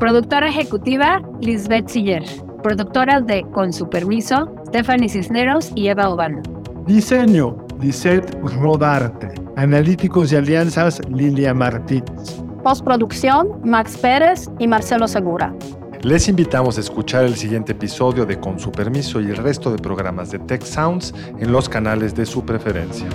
Productora 0.00 0.48
ejecutiva, 0.48 1.20
Lisbeth 1.42 1.88
Siller. 1.88 2.24
Productoras 2.62 3.26
de 3.26 3.44
Con 3.52 3.70
su 3.70 3.90
permiso, 3.90 4.50
Stephanie 4.68 5.10
Cisneros 5.10 5.72
y 5.74 5.88
Eva 5.88 6.08
Obano. 6.08 6.40
Diseño, 6.86 7.58
Lisette 7.82 8.34
Rodarte. 8.42 9.34
Analíticos 9.56 10.32
y 10.32 10.36
alianzas, 10.36 11.02
Lilia 11.10 11.52
Martínez. 11.52 12.42
Postproducción, 12.64 13.60
Max 13.62 13.98
Pérez 13.98 14.48
y 14.58 14.66
Marcelo 14.66 15.06
Segura. 15.06 15.54
Les 16.00 16.28
invitamos 16.28 16.78
a 16.78 16.80
escuchar 16.80 17.26
el 17.26 17.36
siguiente 17.36 17.72
episodio 17.72 18.24
de 18.24 18.40
Con 18.40 18.58
su 18.58 18.72
permiso 18.72 19.20
y 19.20 19.26
el 19.26 19.36
resto 19.36 19.70
de 19.70 19.76
programas 19.76 20.30
de 20.30 20.38
Tech 20.38 20.62
Sounds 20.62 21.12
en 21.38 21.52
los 21.52 21.68
canales 21.68 22.14
de 22.14 22.24
su 22.24 22.42
preferencia. 22.46 23.06